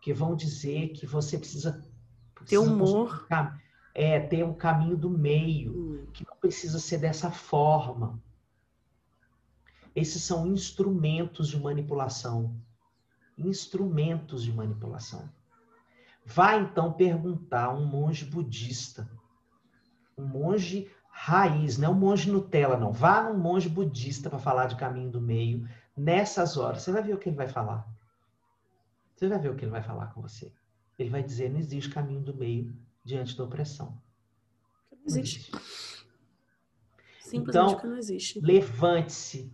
[0.00, 1.84] que vão dizer que você precisa,
[2.46, 3.26] ter humor,
[3.92, 6.06] é ter um caminho do meio, hum.
[6.12, 8.22] que não precisa ser dessa forma.
[9.96, 12.54] Esses são instrumentos de manipulação,
[13.36, 15.28] instrumentos de manipulação.
[16.24, 19.08] Vá então perguntar a um monge budista,
[20.18, 22.92] um monge raiz, não é um monge Nutella, não.
[22.92, 26.82] Vá num monge budista para falar de caminho do meio nessas horas.
[26.82, 27.86] Você vai ver o que ele vai falar.
[29.14, 30.52] Você vai ver o que ele vai falar com você.
[30.98, 32.74] Ele vai dizer: não existe caminho do meio
[33.04, 34.00] diante da opressão.
[34.90, 35.52] Não existe.
[37.20, 38.40] Simplesmente então, não existe.
[38.40, 39.52] Levante-se,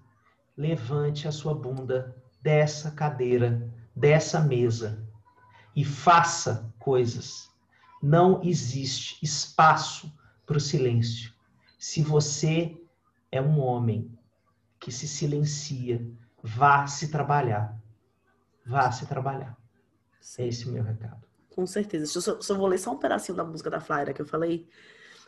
[0.57, 5.07] levante a sua bunda dessa cadeira, dessa mesa
[5.75, 7.51] e faça coisas.
[8.03, 10.13] Não existe espaço
[10.45, 11.33] para o silêncio.
[11.79, 12.77] Se você
[13.31, 14.11] é um homem
[14.81, 16.05] que se silencia,
[16.43, 17.81] vá se trabalhar
[18.65, 19.57] vá se trabalhar.
[20.21, 20.43] Sim.
[20.43, 21.23] É esse o meu recado.
[21.51, 22.07] Com certeza.
[22.07, 24.27] Se eu, se eu vou ler só um pedacinho da música da Flaira que eu
[24.27, 24.69] falei,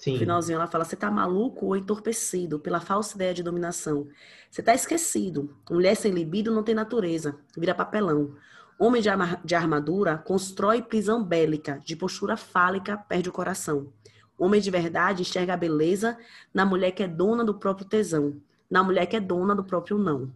[0.04, 0.12] Sim.
[0.12, 4.06] no finalzinho ela fala: Você tá maluco ou entorpecido pela falsa ideia de dominação?
[4.50, 5.56] Você tá esquecido.
[5.70, 8.34] Mulher sem libido não tem natureza, vira papelão.
[8.78, 9.08] Homem de,
[9.44, 13.92] de armadura constrói prisão bélica, de postura fálica perde o coração.
[14.36, 16.18] Homem de verdade enxerga a beleza
[16.52, 18.36] na mulher que é dona do próprio tesão,
[18.68, 20.30] na mulher que é dona do próprio não.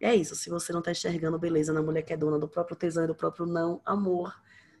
[0.00, 0.34] É isso.
[0.34, 3.06] Se você não está enxergando beleza na mulher que é dona do próprio tesão e
[3.06, 4.34] do próprio não amor,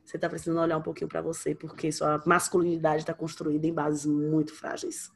[0.06, 4.06] você está precisando olhar um pouquinho para você, porque sua masculinidade está construída em bases
[4.06, 5.10] muito frágeis.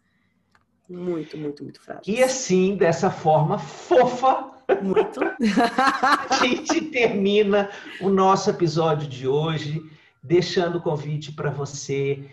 [0.89, 2.19] Muito, muito, muito frágeis.
[2.19, 4.51] E assim, dessa forma fofa,
[4.83, 5.21] muito.
[6.29, 7.71] a gente termina
[8.01, 9.81] o nosso episódio de hoje,
[10.21, 12.29] deixando o convite para você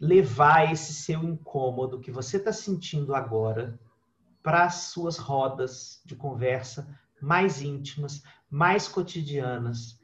[0.00, 3.78] levar esse seu incômodo que você está sentindo agora
[4.42, 6.88] para as suas rodas de conversa
[7.20, 9.99] mais íntimas, mais cotidianas.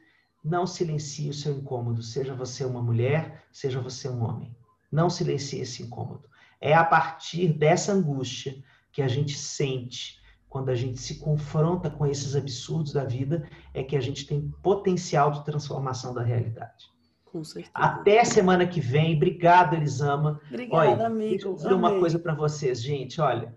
[0.47, 4.57] Não silencie o seu incômodo, seja você uma mulher, seja você um homem.
[4.93, 6.23] Não silencie esse incômodo.
[6.61, 8.57] É a partir dessa angústia
[8.93, 13.83] que a gente sente quando a gente se confronta com esses absurdos da vida, é
[13.83, 16.87] que a gente tem potencial de transformação da realidade.
[17.25, 17.73] Com certeza.
[17.75, 19.17] Até semana que vem.
[19.17, 20.41] Obrigado, Elisama.
[20.49, 21.31] Obrigada, olha, amigo.
[21.31, 23.21] Deixa eu dizer uma coisa para vocês, gente.
[23.21, 23.53] Olha,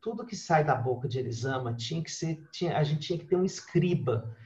[0.00, 3.24] tudo que sai da boca de Elisama tinha que ser, tinha, a gente tinha que
[3.24, 4.36] ter um escriba,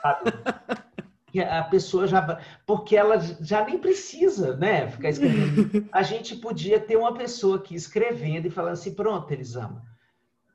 [0.00, 0.30] sabe?
[1.34, 5.88] E a pessoa já, porque ela já nem precisa, né, ficar escrevendo.
[5.92, 9.82] A gente podia ter uma pessoa aqui escrevendo e falando assim, pronto, Elisama,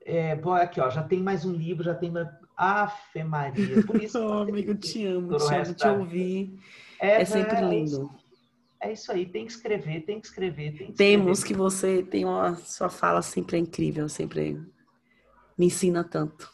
[0.02, 2.28] é, bom, aqui, ó, já tem mais um livro, já tem mais...
[2.56, 4.18] Afe Maria, por isso...
[4.26, 6.58] oh, amigo, te amo, te amo te ouvir.
[6.98, 8.10] É, é sempre é, lindo
[8.80, 12.24] é isso aí, tem que escrever, tem que escrever, tem que Temos que você tem
[12.24, 14.58] uma sua fala sempre é incrível, sempre
[15.56, 16.50] me ensina tanto.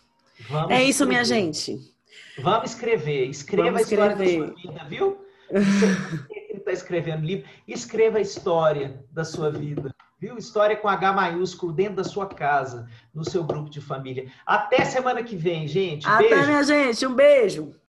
[0.51, 1.09] Vamos é isso, escrever.
[1.11, 1.96] minha gente.
[2.39, 4.41] Vamos escrever, escreva Vamos a história escrever.
[4.41, 5.27] da sua vida, viu?
[5.51, 10.37] Você está escrevendo livro, escreva a história da sua vida, viu?
[10.37, 14.31] História com H maiúsculo dentro da sua casa, no seu grupo de família.
[14.45, 16.07] Até semana que vem, gente.
[16.07, 16.47] Até, beijo.
[16.47, 17.77] minha gente, um beijo.